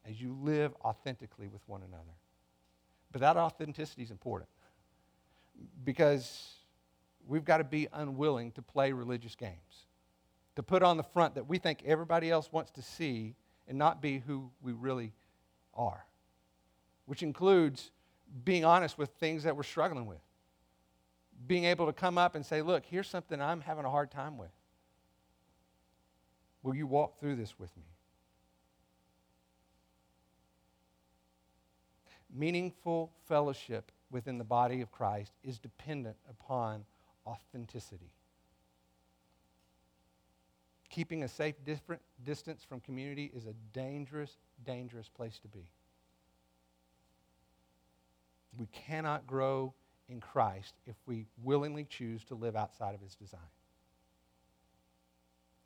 as 0.07 0.21
you 0.21 0.37
live 0.41 0.73
authentically 0.83 1.47
with 1.47 1.61
one 1.67 1.81
another. 1.81 2.15
But 3.11 3.21
that 3.21 3.37
authenticity 3.37 4.03
is 4.03 4.11
important 4.11 4.49
because 5.83 6.53
we've 7.27 7.45
got 7.45 7.57
to 7.57 7.63
be 7.63 7.87
unwilling 7.93 8.51
to 8.53 8.61
play 8.61 8.91
religious 8.91 9.35
games, 9.35 9.87
to 10.55 10.63
put 10.63 10.83
on 10.83 10.97
the 10.97 11.03
front 11.03 11.35
that 11.35 11.47
we 11.47 11.57
think 11.57 11.83
everybody 11.85 12.29
else 12.29 12.51
wants 12.51 12.71
to 12.71 12.81
see 12.81 13.35
and 13.67 13.77
not 13.77 14.01
be 14.01 14.19
who 14.19 14.49
we 14.61 14.73
really 14.73 15.13
are, 15.73 16.05
which 17.05 17.23
includes 17.23 17.91
being 18.43 18.65
honest 18.65 18.97
with 18.97 19.09
things 19.19 19.43
that 19.43 19.55
we're 19.55 19.63
struggling 19.63 20.05
with. 20.05 20.21
Being 21.47 21.65
able 21.65 21.87
to 21.87 21.93
come 21.93 22.17
up 22.17 22.35
and 22.35 22.45
say, 22.45 22.61
Look, 22.61 22.85
here's 22.85 23.07
something 23.07 23.41
I'm 23.41 23.61
having 23.61 23.85
a 23.85 23.89
hard 23.89 24.11
time 24.11 24.37
with. 24.37 24.51
Will 26.61 26.75
you 26.75 26.87
walk 26.87 27.19
through 27.19 27.35
this 27.35 27.59
with 27.59 27.75
me? 27.75 27.83
Meaningful 32.33 33.11
fellowship 33.27 33.91
within 34.13 34.37
the 34.37 34.43
body 34.43 34.79
of 34.79 34.91
Christ 34.91 35.33
is 35.43 35.59
dependent 35.59 36.15
upon 36.29 36.85
authenticity. 37.25 38.11
Keeping 40.89 41.23
a 41.23 41.27
safe 41.27 41.55
distance 42.23 42.63
from 42.63 42.79
community 42.79 43.31
is 43.35 43.47
a 43.47 43.53
dangerous, 43.73 44.37
dangerous 44.63 45.09
place 45.09 45.39
to 45.39 45.47
be. 45.47 45.67
We 48.57 48.67
cannot 48.67 49.25
grow 49.25 49.73
in 50.07 50.21
Christ 50.21 50.75
if 50.85 50.95
we 51.07 51.25
willingly 51.41 51.85
choose 51.85 52.23
to 52.25 52.35
live 52.35 52.55
outside 52.55 52.93
of 52.93 53.01
his 53.01 53.15
design. 53.15 53.39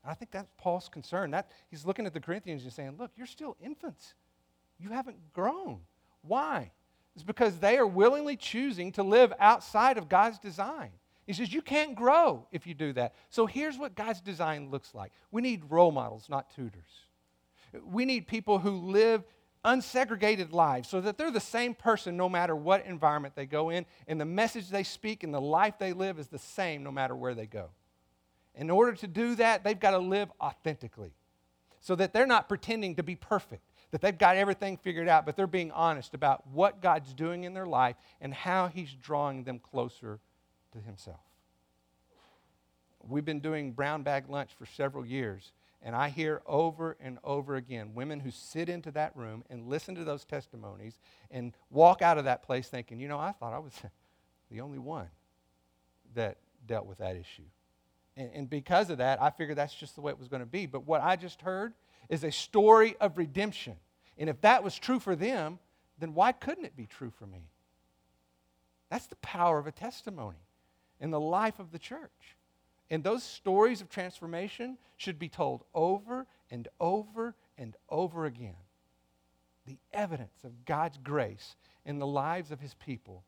I 0.05 0.13
think 0.13 0.31
that's 0.31 0.49
Paul's 0.57 0.87
concern. 0.87 1.31
That 1.31 1.51
he's 1.69 1.85
looking 1.85 2.05
at 2.05 2.13
the 2.13 2.21
Corinthians 2.21 2.63
and 2.63 2.71
saying, 2.71 2.95
"Look, 2.97 3.11
you're 3.17 3.27
still 3.27 3.57
infants. 3.59 4.13
You 4.79 4.89
haven't 4.89 5.33
grown. 5.33 5.85
Why? 6.21 6.71
It's 7.17 7.23
because 7.23 7.57
they 7.57 7.79
are 7.79 7.87
willingly 7.87 8.35
choosing 8.35 8.91
to 8.91 9.01
live 9.01 9.33
outside 9.39 9.97
of 9.97 10.07
God's 10.07 10.37
design. 10.37 10.91
He 11.25 11.33
says, 11.33 11.51
You 11.51 11.63
can't 11.63 11.95
grow 11.95 12.45
if 12.51 12.67
you 12.67 12.75
do 12.75 12.93
that. 12.93 13.15
So 13.31 13.47
here's 13.47 13.75
what 13.75 13.95
God's 13.95 14.21
design 14.21 14.69
looks 14.69 14.93
like 14.93 15.11
we 15.31 15.41
need 15.41 15.63
role 15.67 15.91
models, 15.91 16.27
not 16.29 16.53
tutors. 16.53 17.07
We 17.83 18.05
need 18.05 18.27
people 18.27 18.59
who 18.59 18.69
live 18.69 19.23
unsegregated 19.65 20.53
lives 20.53 20.89
so 20.89 21.01
that 21.01 21.17
they're 21.17 21.31
the 21.31 21.39
same 21.39 21.73
person 21.73 22.17
no 22.17 22.29
matter 22.29 22.55
what 22.55 22.85
environment 22.85 23.33
they 23.35 23.47
go 23.47 23.71
in, 23.71 23.87
and 24.07 24.21
the 24.21 24.25
message 24.25 24.69
they 24.69 24.83
speak 24.83 25.23
and 25.23 25.33
the 25.33 25.41
life 25.41 25.73
they 25.79 25.93
live 25.93 26.19
is 26.19 26.27
the 26.27 26.37
same 26.37 26.83
no 26.83 26.91
matter 26.91 27.15
where 27.15 27.33
they 27.33 27.47
go. 27.47 27.69
In 28.53 28.69
order 28.69 28.93
to 28.93 29.07
do 29.07 29.33
that, 29.37 29.63
they've 29.63 29.79
got 29.79 29.91
to 29.91 29.97
live 29.97 30.31
authentically 30.39 31.15
so 31.79 31.95
that 31.95 32.13
they're 32.13 32.27
not 32.27 32.47
pretending 32.47 32.95
to 32.97 33.03
be 33.03 33.15
perfect, 33.15 33.63
that 33.91 34.01
they've 34.01 34.17
got 34.17 34.35
everything 34.35 34.77
figured 34.77 35.07
out, 35.07 35.25
but 35.25 35.35
they're 35.35 35.47
being 35.47 35.71
honest 35.71 36.13
about 36.13 36.45
what 36.47 36.81
God's 36.81 37.13
doing 37.13 37.43
in 37.43 37.53
their 37.53 37.65
life 37.65 37.95
and 38.19 38.33
how 38.33 38.67
He's 38.67 38.93
drawing 38.93 39.43
them 39.43 39.59
closer 39.59 40.19
to 40.73 40.79
Himself. 40.79 41.19
We've 43.07 43.25
been 43.25 43.39
doing 43.39 43.71
brown 43.71 44.03
bag 44.03 44.29
lunch 44.29 44.51
for 44.57 44.65
several 44.65 45.05
years, 45.05 45.53
and 45.81 45.95
I 45.95 46.09
hear 46.09 46.41
over 46.45 46.97
and 46.99 47.19
over 47.23 47.55
again 47.55 47.93
women 47.93 48.19
who 48.19 48.31
sit 48.31 48.67
into 48.67 48.91
that 48.91 49.15
room 49.15 49.45
and 49.49 49.67
listen 49.67 49.95
to 49.95 50.03
those 50.03 50.25
testimonies 50.25 50.97
and 51.31 51.53
walk 51.69 52.01
out 52.01 52.17
of 52.17 52.25
that 52.25 52.43
place 52.43 52.67
thinking, 52.67 52.99
you 52.99 53.07
know, 53.07 53.19
I 53.19 53.31
thought 53.31 53.53
I 53.53 53.59
was 53.59 53.73
the 54.51 54.59
only 54.59 54.79
one 54.79 55.07
that 56.15 56.37
dealt 56.65 56.85
with 56.85 56.97
that 56.97 57.15
issue. 57.15 57.43
And, 58.17 58.49
because 58.49 58.89
of 58.89 58.97
that, 58.97 59.21
I 59.21 59.29
figured 59.29 59.59
that's 59.59 59.75
just 59.75 59.93
the 59.93 60.01
way 60.01 60.11
it 60.11 60.17
was 60.17 60.27
going 60.27 60.39
to 60.39 60.47
be. 60.47 60.65
But 60.65 60.87
what 60.87 61.01
I 61.01 61.15
just 61.15 61.39
heard 61.43 61.73
is 62.09 62.23
a 62.23 62.31
story 62.31 62.95
of 62.99 63.17
redemption. 63.17 63.75
And 64.17 64.29
if 64.29 64.41
that 64.41 64.63
was 64.63 64.77
true 64.77 64.99
for 64.99 65.15
them, 65.15 65.59
then 65.99 66.13
why 66.13 66.31
couldn't 66.31 66.65
it 66.65 66.75
be 66.75 66.85
true 66.85 67.11
for 67.11 67.25
me? 67.25 67.49
That's 68.89 69.07
the 69.07 69.15
power 69.17 69.57
of 69.57 69.67
a 69.67 69.71
testimony 69.71 70.37
in 70.99 71.11
the 71.11 71.19
life 71.19 71.59
of 71.59 71.71
the 71.71 71.79
church. 71.79 72.37
And 72.89 73.03
those 73.03 73.23
stories 73.23 73.81
of 73.81 73.89
transformation 73.89 74.77
should 74.95 75.19
be 75.19 75.29
told 75.29 75.63
over 75.73 76.25
and 76.49 76.67
over 76.79 77.35
and 77.57 77.75
over 77.89 78.25
again. 78.25 78.55
The 79.65 79.77
evidence 79.91 80.43
of 80.45 80.65
God's 80.65 80.97
grace 80.97 81.55
in 81.85 81.99
the 81.99 82.07
lives 82.07 82.51
of 82.51 82.61
his 82.61 82.73
people 82.75 83.23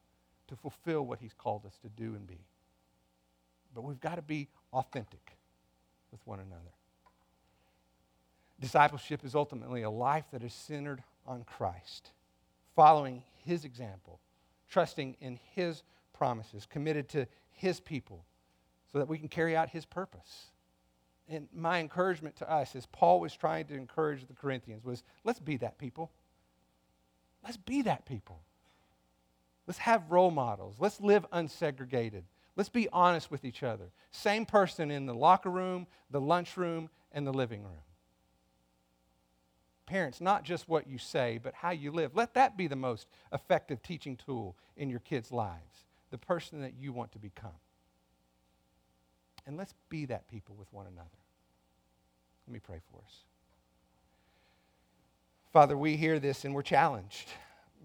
to 0.48 0.56
fulfill 0.56 1.06
what 1.06 1.20
he's 1.20 1.34
called 1.34 1.66
us 1.66 1.78
to 1.82 1.90
do 1.90 2.16
and 2.16 2.26
be. 2.26 2.40
But 3.76 3.84
we've 3.84 4.00
got 4.00 4.16
to 4.16 4.22
be 4.22 4.48
authentic 4.72 5.36
with 6.12 6.26
one 6.26 6.40
another. 6.40 6.72
Discipleship 8.60 9.24
is 9.24 9.36
ultimately 9.36 9.84
a 9.84 9.90
life 9.90 10.26
that 10.32 10.44
is 10.44 10.54
centered 10.54 11.04
on 11.26 11.44
Christ, 11.44 12.12
following 12.76 13.24
his 13.46 13.64
example, 13.64 14.20
trusting 14.70 15.16
in 15.22 15.40
his 15.56 15.84
promises, 16.14 16.66
committed 16.66 17.08
to 17.10 17.28
his 17.52 17.80
people, 17.80 18.26
so 18.92 18.98
that 18.98 19.08
we 19.08 19.18
can 19.18 19.30
carry 19.30 19.56
out 19.56 19.70
his 19.70 19.86
purpose. 19.86 20.48
And 21.30 21.48
my 21.54 21.80
encouragement 21.80 22.36
to 22.38 22.52
us, 22.52 22.76
as 22.76 22.86
Paul 22.88 23.20
was 23.20 23.36
trying 23.36 23.66
to 23.68 23.76
encourage 23.76 24.28
the 24.28 24.34
Corinthians, 24.34 24.84
was 24.84 25.04
let's 25.24 25.40
be 25.40 25.58
that 25.58 25.78
people. 25.78 26.12
Let's 27.44 27.58
be 27.58 27.84
that 27.84 28.06
people. 28.06 28.42
Let's 29.68 29.80
have 29.80 30.10
role 30.10 30.32
models. 30.32 30.78
Let's 30.80 31.00
live 31.00 31.26
unsegregated. 31.32 32.24
Let's 32.56 32.70
be 32.70 32.90
honest 32.92 33.30
with 33.30 33.46
each 33.46 33.62
other. 33.64 33.92
Same 34.12 34.46
person 34.46 34.90
in 34.90 35.06
the 35.06 35.14
locker 35.14 35.52
room, 35.52 35.86
the 36.10 36.20
lunchroom, 36.20 36.90
and 37.12 37.26
the 37.26 37.32
living 37.32 37.62
room. 37.62 37.84
Parents, 39.90 40.22
not 40.22 40.44
just 40.44 40.70
what 40.70 40.88
you 40.88 41.00
say, 41.00 41.40
but 41.42 41.56
how 41.56 41.72
you 41.72 41.92
live. 41.92 42.16
Let 42.16 42.36
that 42.36 42.56
be 42.56 42.68
the 42.68 42.76
most 42.76 43.08
effective 43.34 43.82
teaching 43.82 44.16
tool 44.16 44.56
in 44.78 44.88
your 44.88 45.00
kids' 45.00 45.32
lives, 45.32 45.88
the 46.12 46.18
person 46.20 46.62
that 46.62 46.76
you 46.80 46.94
want 46.94 47.12
to 47.14 47.18
become. 47.18 47.58
And 49.48 49.58
let's 49.58 49.74
be 49.90 50.06
that 50.06 50.28
people 50.28 50.54
with 50.60 50.72
one 50.72 50.86
another. 50.86 51.10
Let 52.48 52.54
me 52.54 52.60
pray 52.60 52.82
for 52.92 53.00
us. 53.04 53.24
Father, 55.52 55.76
we 55.76 55.96
hear 55.96 56.20
this 56.20 56.46
and 56.46 56.54
we're 56.54 56.62
challenged 56.62 57.30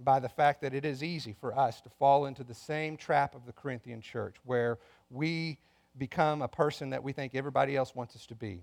by 0.04 0.20
the 0.20 0.28
fact 0.28 0.60
that 0.60 0.74
it 0.74 0.84
is 0.84 1.02
easy 1.02 1.32
for 1.32 1.58
us 1.58 1.80
to 1.80 1.88
fall 1.88 2.26
into 2.26 2.44
the 2.44 2.52
same 2.52 2.98
trap 2.98 3.34
of 3.34 3.46
the 3.46 3.52
Corinthian 3.52 4.02
church 4.02 4.36
where 4.44 4.78
we 5.08 5.56
become 5.96 6.42
a 6.42 6.48
person 6.48 6.90
that 6.90 7.02
we 7.02 7.14
think 7.14 7.34
everybody 7.34 7.76
else 7.76 7.94
wants 7.94 8.14
us 8.14 8.26
to 8.26 8.34
be. 8.34 8.62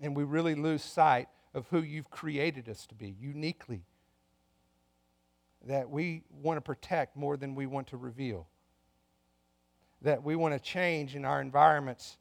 And 0.00 0.16
we 0.16 0.24
really 0.24 0.54
lose 0.54 0.82
sight 0.82 1.28
of 1.54 1.66
who 1.68 1.82
you've 1.82 2.10
created 2.10 2.68
us 2.68 2.86
to 2.86 2.94
be 2.94 3.14
uniquely. 3.20 3.82
That 5.66 5.90
we 5.90 6.22
want 6.30 6.56
to 6.56 6.60
protect 6.60 7.16
more 7.16 7.36
than 7.36 7.54
we 7.54 7.66
want 7.66 7.88
to 7.88 7.96
reveal. 7.96 8.46
That 10.02 10.22
we 10.22 10.36
want 10.36 10.54
to 10.54 10.60
change 10.60 11.14
in 11.14 11.24
our 11.24 11.40
environments 11.40 12.16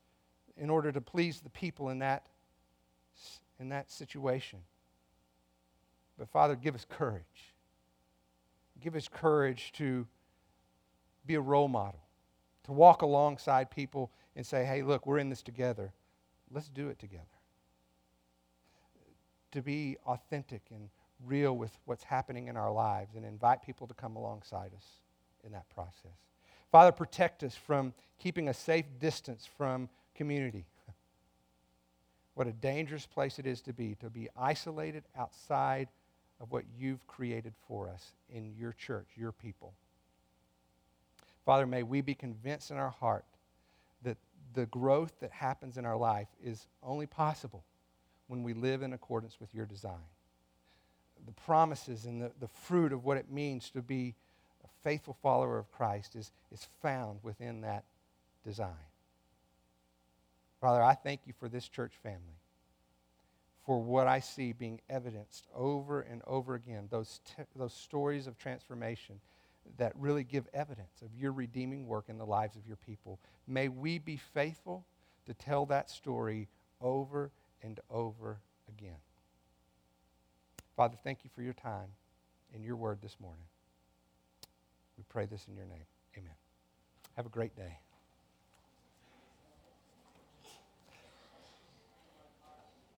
in 0.58 0.70
order 0.70 0.92
to 0.92 1.00
please 1.00 1.40
the 1.40 1.50
people 1.50 1.90
in 1.90 2.00
that, 2.00 2.28
in 3.60 3.70
that 3.70 3.92
situation. 3.92 4.60
But 6.18 6.28
Father, 6.30 6.56
give 6.56 6.76
us 6.76 6.86
courage. 6.90 7.54
Give 8.82 8.96
us 8.96 9.08
courage 9.08 9.72
to 9.74 10.06
be 11.26 11.36
a 11.36 11.42
role 11.42 11.68
model, 11.68 12.02
to 12.64 12.74
walk 12.74 13.02
alongside 13.02 13.72
people 13.72 14.12
and 14.36 14.46
say, 14.46 14.66
hey, 14.66 14.82
look, 14.82 15.06
we're 15.06 15.18
in 15.18 15.30
this 15.30 15.42
together. 15.42 15.94
Let's 16.52 16.70
do 16.70 16.90
it 16.90 17.00
together. 17.00 17.24
To 19.54 19.62
be 19.62 19.98
authentic 20.06 20.62
and 20.72 20.90
real 21.26 21.56
with 21.56 21.72
what's 21.86 22.04
happening 22.04 22.48
in 22.48 22.58
our 22.58 22.72
lives 22.72 23.16
and 23.16 23.26
invite 23.26 23.62
people 23.62 23.88
to 23.88 23.94
come 23.94 24.16
alongside 24.16 24.72
us 24.76 24.86
in 25.44 25.52
that 25.52 25.70
process. 25.70 26.18
Father, 26.72 26.92
protect 26.92 27.44
us 27.44 27.56
from 27.56 27.94
keeping 28.20 28.48
a 28.48 28.54
safe 28.54 28.86
distance 29.00 29.48
from 29.58 29.90
community. 30.16 30.66
What 32.36 32.48
a 32.48 32.54
dangerous 32.54 33.06
place 33.06 33.38
it 33.38 33.46
is 33.46 33.62
to 33.64 33.74
be, 33.74 33.96
to 33.96 34.10
be 34.10 34.30
isolated 34.38 35.04
outside 35.18 35.90
of 36.40 36.54
what 36.54 36.64
you've 36.78 37.06
created 37.06 37.54
for 37.68 37.90
us 37.90 38.14
in 38.34 38.54
your 38.58 38.72
church, 38.72 39.08
your 39.18 39.34
people. 39.34 39.74
Father, 41.46 41.66
may 41.66 41.84
we 41.84 42.00
be 42.00 42.14
convinced 42.14 42.72
in 42.72 42.78
our 42.78 42.92
heart 42.92 43.26
that 44.04 44.16
the 44.54 44.68
growth 44.68 45.20
that 45.20 45.32
happens 45.32 45.78
in 45.78 45.86
our 45.86 45.98
life 45.98 46.30
is 46.42 46.68
only 46.82 47.06
possible 47.06 47.66
when 48.30 48.44
we 48.44 48.54
live 48.54 48.84
in 48.84 48.94
accordance 48.94 49.42
with 49.42 49.54
your 49.56 49.66
design. 49.66 50.08
The 51.26 51.34
promises 51.34 52.06
and 52.06 52.22
the, 52.22 52.32
the 52.40 52.48
fruit 52.48 52.94
of 52.94 53.04
what 53.04 53.18
it 53.18 53.30
means 53.30 53.72
to 53.72 53.82
be 53.82 54.14
a 54.64 54.68
faithful 54.84 55.18
follower 55.22 55.58
of 55.58 55.72
Christ 55.72 56.16
is, 56.16 56.32
is 56.52 56.68
found 56.82 57.20
within 57.24 57.62
that 57.62 57.84
design. 58.46 58.70
Father, 60.62 60.84
I 60.84 60.94
thank 60.94 61.22
you 61.26 61.34
for 61.40 61.50
this 61.50 61.68
church 61.68 61.94
family, 62.04 62.38
for 63.66 63.82
what 63.82 64.06
I 64.06 64.20
see 64.20 64.54
being 64.54 64.80
evidenced 64.90 65.48
over 65.56 66.02
and 66.02 66.22
over 66.28 66.54
again, 66.54 66.88
those, 66.92 67.22
te- 67.26 67.44
those 67.56 67.74
stories 67.74 68.28
of 68.28 68.38
transformation 68.38 69.20
that 69.78 69.94
really 69.98 70.24
give 70.24 70.48
evidence 70.54 71.02
of 71.02 71.10
your 71.20 71.32
redeeming 71.32 71.88
work 71.88 72.06
in 72.10 72.20
the 72.20 72.26
lives 72.26 72.56
of 72.56 72.68
your 72.68 72.78
people. 72.78 73.20
May 73.48 73.70
we 73.70 73.98
be 73.98 74.18
faithful 74.18 74.86
to 75.26 75.34
tell 75.34 75.66
that 75.68 75.90
story 75.90 76.48
over 76.80 77.32
and 77.62 77.80
over 77.90 78.40
again. 78.68 78.98
Father, 80.76 80.96
thank 81.04 81.24
you 81.24 81.30
for 81.36 81.42
your 81.42 81.54
time 81.54 81.90
and 82.54 82.64
your 82.64 82.76
word 82.76 83.00
this 83.02 83.18
morning. 83.20 83.46
We 84.98 85.04
pray 85.10 85.26
this 85.26 85.46
in 85.48 85.56
your 85.56 85.66
name. 85.66 85.86
Amen. 86.18 86.34
Have 87.16 87.26
a 87.26 87.30
great 87.30 87.56
day. 87.56 87.80